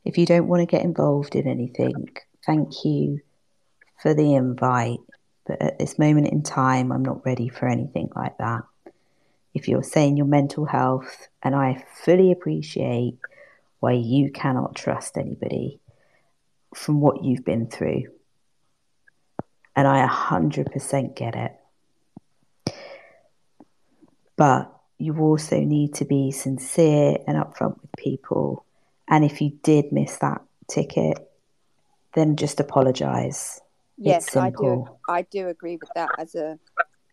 if 0.05 0.17
you 0.17 0.27
don't 0.27 0.49
want 0.49 0.61
to 0.61 0.67
get 0.67 0.83
involved 0.83 1.35
in 1.35 1.47
anything, 1.47 2.09
thank 2.47 2.85
you 2.85 3.21
for 4.03 4.15
the 4.15 4.35
invite. 4.35 5.01
But 5.47 5.61
at 5.61 5.79
this 5.79 5.99
moment 5.99 6.29
in 6.29 6.43
time, 6.43 6.93
I'm 6.93 7.03
not 7.03 7.25
ready 7.27 7.49
for 7.49 7.69
anything 7.69 8.09
like 8.15 8.39
that. 8.39 8.63
If 9.53 9.69
you're 9.69 9.83
saying 9.83 10.17
your 10.17 10.27
mental 10.27 10.65
health, 10.65 11.29
and 11.43 11.55
I 11.55 11.85
fully 12.05 12.31
appreciate 12.31 13.19
why 13.81 13.93
you 13.93 14.31
cannot 14.31 14.77
trust 14.77 15.19
anybody 15.19 15.80
from 16.75 17.01
what 17.01 17.25
you've 17.25 17.45
been 17.45 17.67
through, 17.69 18.05
and 19.75 19.87
I 19.87 20.07
100% 20.07 21.15
get 21.17 21.35
it. 21.35 21.57
But 24.37 24.73
you 24.99 25.19
also 25.19 25.61
need 25.61 25.95
to 25.95 26.05
be 26.05 26.31
sincere 26.31 27.17
and 27.27 27.37
upfront 27.37 27.81
with 27.81 27.91
people. 27.97 28.65
And 29.09 29.25
if 29.25 29.41
you 29.41 29.51
did 29.63 29.93
miss 29.93 30.19
that 30.19 30.43
ticket, 30.69 31.19
then 32.15 32.37
just 32.37 32.61
apologize. 32.61 33.61
Yes, 33.99 34.29
it's 34.29 34.37
I 34.37 34.51
do. 34.51 34.89
I 35.09 35.23
do 35.23 35.49
agree 35.49 35.77
with 35.77 35.91
that. 35.95 36.11
As 36.19 36.35
a 36.35 36.59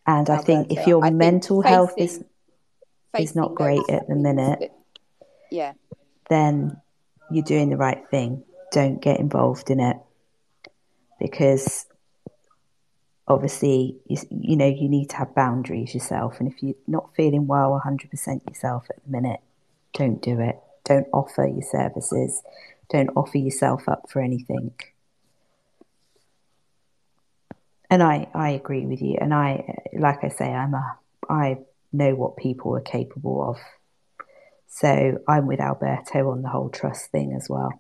And 0.06 0.30
I 0.30 0.38
think 0.38 0.72
if 0.72 0.88
your 0.88 1.04
I 1.04 1.10
mental 1.10 1.62
health 1.62 1.94
is 1.98 2.24
is 3.18 3.36
not 3.36 3.56
great 3.56 3.82
at 3.90 4.08
the 4.08 4.16
minute, 4.16 4.60
that- 4.60 4.78
yeah, 5.50 5.74
then 6.30 6.80
you're 7.32 7.44
doing 7.44 7.70
the 7.70 7.78
right 7.78 8.08
thing. 8.10 8.44
Don't 8.72 9.02
get 9.02 9.20
involved 9.20 9.70
in 9.70 9.80
it 9.80 9.98
because 11.20 11.86
obviously 13.28 13.98
you, 14.08 14.18
you 14.30 14.56
know 14.56 14.68
you 14.68 14.90
need 14.90 15.10
to 15.12 15.18
have 15.18 15.36
boundaries 15.36 15.94
yourself. 15.94 16.40
And 16.40 16.52
if 16.52 16.62
you're 16.62 16.76
not 16.88 17.16
feeling 17.16 17.48
well 17.48 17.80
100% 17.86 18.48
yourself 18.48 18.88
at 18.90 19.04
the 19.04 19.12
minute 19.12 19.42
don't 19.94 20.22
do 20.22 20.40
it. 20.40 20.60
Don't 20.84 21.08
offer 21.12 21.48
your 21.48 21.64
services. 21.64 22.44
Don't 22.90 23.10
offer 23.16 23.38
yourself 23.38 23.90
up 23.90 24.10
for 24.10 24.22
anything. 24.22 24.72
And 27.90 28.04
i 28.04 28.28
i 28.34 28.50
agree 28.50 28.86
with 28.86 29.02
you. 29.02 29.18
And 29.20 29.34
i 29.34 29.76
like 29.98 30.24
i 30.24 30.30
say 30.30 30.46
i'm 30.46 30.74
a 30.74 30.98
i 31.30 31.58
know 31.92 32.16
what 32.16 32.38
people 32.38 32.76
are 32.76 32.82
capable 32.82 33.50
of. 33.50 33.58
So 34.68 35.20
i'm 35.28 35.48
with 35.48 35.60
alberto 35.60 36.32
on 36.32 36.42
the 36.42 36.50
whole 36.50 36.70
trust 36.70 37.12
thing 37.12 37.34
as 37.34 37.48
well 37.50 37.80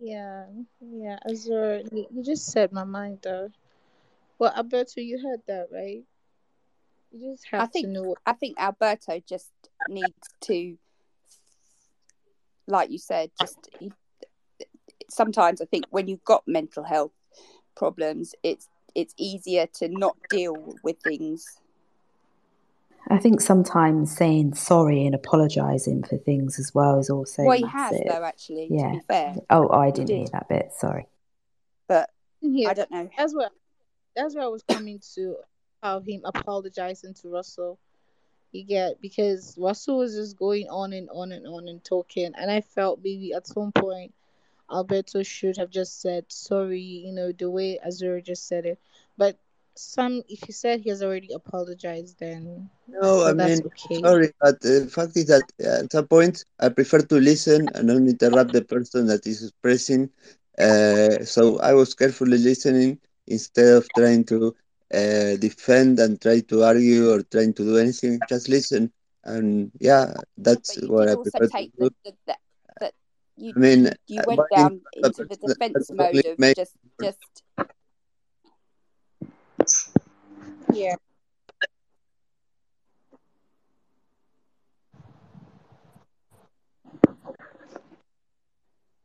Yeah, 0.00 0.46
yeah. 0.80 1.18
Azure, 1.28 1.82
you, 1.92 2.06
you 2.10 2.24
just 2.24 2.46
said 2.46 2.72
my 2.72 2.84
mind 2.84 3.18
though. 3.22 3.50
Well, 4.38 4.52
Alberto, 4.56 5.02
you 5.02 5.18
heard 5.18 5.40
that, 5.46 5.68
right? 5.70 6.02
You 7.12 7.32
just 7.32 7.46
have 7.50 7.62
I 7.62 7.66
think 7.66 7.88
to 7.88 7.92
know. 7.92 8.02
What... 8.02 8.18
I 8.24 8.32
think 8.32 8.58
Alberto 8.58 9.20
just 9.28 9.50
needs 9.88 10.28
to, 10.42 10.78
like 12.66 12.90
you 12.90 12.98
said, 12.98 13.30
just 13.38 13.68
he, 13.78 13.92
sometimes 15.10 15.60
I 15.60 15.66
think 15.66 15.84
when 15.90 16.08
you've 16.08 16.24
got 16.24 16.44
mental 16.46 16.82
health 16.82 17.12
problems, 17.76 18.34
it's 18.42 18.68
it's 18.94 19.14
easier 19.18 19.66
to 19.74 19.88
not 19.88 20.16
deal 20.30 20.74
with 20.82 20.96
things. 21.04 21.59
I 23.08 23.18
think 23.18 23.40
sometimes 23.40 24.14
saying 24.16 24.54
sorry 24.54 25.04
and 25.06 25.14
apologising 25.14 26.04
for 26.04 26.16
things 26.18 26.58
as 26.58 26.72
well 26.74 26.98
is 26.98 27.10
also 27.10 27.42
well, 27.44 27.56
he 27.56 27.64
massive. 27.64 27.98
has 28.06 28.06
though, 28.08 28.24
actually. 28.24 28.68
Yeah. 28.70 28.88
To 28.92 28.98
be 28.98 29.00
fair, 29.08 29.34
Oh, 29.50 29.68
I 29.70 29.90
didn't 29.90 30.06
did. 30.08 30.16
hear 30.18 30.28
that 30.32 30.48
bit. 30.48 30.72
Sorry. 30.78 31.06
but 31.88 32.10
Yeah, 32.40 32.68
I 32.70 32.74
don't 32.74 32.90
know. 32.90 33.08
that's 33.16 33.34
what 33.34 33.52
that's 34.14 34.34
where 34.34 34.44
I 34.44 34.48
was 34.48 34.62
coming 34.62 35.00
to 35.14 35.36
how 35.82 36.00
him 36.00 36.22
apologizing 36.24 37.14
to 37.14 37.28
Russell. 37.28 37.78
You 38.52 38.64
get 38.64 39.00
because 39.00 39.56
Russell 39.56 39.98
was 39.98 40.14
just 40.16 40.36
going 40.36 40.68
on 40.68 40.92
and 40.92 41.08
on 41.10 41.32
and 41.32 41.46
on 41.46 41.68
and 41.68 41.82
talking, 41.82 42.32
and 42.36 42.50
I 42.50 42.60
felt 42.60 43.00
maybe 43.02 43.32
at 43.32 43.46
some 43.46 43.70
point 43.72 44.12
Alberto 44.70 45.22
should 45.22 45.56
have 45.56 45.70
just 45.70 46.00
said 46.00 46.26
sorry, 46.28 46.80
you 46.80 47.12
know, 47.12 47.32
the 47.32 47.48
way 47.50 47.78
Azura 47.84 48.22
just 48.24 48.46
said 48.48 48.66
it. 48.66 48.78
But 49.16 49.38
some, 49.76 50.22
if 50.28 50.44
he 50.44 50.52
said 50.52 50.80
he 50.80 50.90
has 50.90 51.02
already 51.02 51.32
apologized, 51.32 52.18
then 52.20 52.70
No, 52.88 53.24
I 53.24 53.32
that's 53.36 53.60
mean, 53.60 53.62
okay. 53.64 54.04
sorry, 54.04 54.30
but 54.40 54.60
the 54.60 54.86
fact 54.90 55.16
is 55.16 55.26
that 55.26 55.44
uh, 55.64 55.84
at 55.84 55.92
some 55.92 56.06
point 56.06 56.44
I 56.58 56.68
prefer 56.68 57.00
to 57.00 57.16
listen 57.20 57.70
and 57.74 57.86
not 57.86 57.96
interrupt 57.96 58.52
the 58.52 58.62
person 58.62 59.06
that 59.06 59.26
is 59.26 59.42
expressing. 59.44 60.10
Uh, 60.58 61.24
so 61.24 61.58
I 61.60 61.72
was 61.74 61.94
carefully 61.94 62.38
listening 62.38 62.98
instead 63.26 63.68
of 63.76 63.92
trying 63.92 64.24
to 64.26 64.54
uh, 64.92 65.36
defend 65.38 65.98
and 66.00 66.20
try 66.20 66.40
to 66.40 66.62
argue 66.64 67.10
or 67.12 67.22
trying 67.22 67.54
to 67.54 67.62
do 67.64 67.76
anything. 67.78 68.24
Just 68.28 68.48
listen, 68.48 68.90
and 69.24 69.70
yeah, 69.80 70.12
that's 70.36 70.76
But 70.88 70.88
what 70.88 71.08
I 71.08 71.16
prefer 71.16 71.48
to 71.48 71.64
do. 71.78 71.90
the, 72.04 72.12
the, 72.26 72.36
the 72.78 72.92
you 73.36 73.54
I 73.56 73.58
mean, 73.60 73.86
you, 73.86 73.94
you 74.06 74.22
uh, 74.22 74.24
went 74.24 74.48
down 74.48 74.82
into 74.92 75.24
the 75.24 75.36
defense 75.36 75.90
mode 75.92 76.24
of 76.26 76.38
may- 76.38 76.54
just 76.54 76.76
just 77.00 77.42
Yeah. 80.72 80.94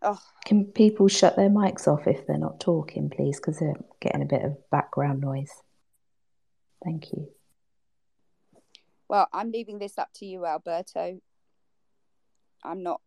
oh 0.01 0.20
Can 0.45 0.66
people 0.66 1.07
shut 1.07 1.36
their 1.36 1.49
mics 1.49 1.88
off 1.88 2.07
if 2.07 2.28
they're 2.28 2.38
not 2.38 2.59
talking, 2.59 3.09
please? 3.09 3.39
Because 3.39 3.59
they're 3.59 3.76
getting 3.99 4.22
a 4.22 4.26
bit 4.26 4.43
of 4.43 4.57
background 4.70 5.22
noise. 5.22 5.51
Thank 6.84 7.11
you. 7.13 7.30
well. 9.09 9.28
I'm 9.34 9.51
leaving 9.51 9.80
this 9.80 9.97
up 9.97 10.09
to 10.16 10.26
you, 10.26 10.45
Alberto. 10.45 11.20
I'm 12.63 12.84
not 12.84 13.01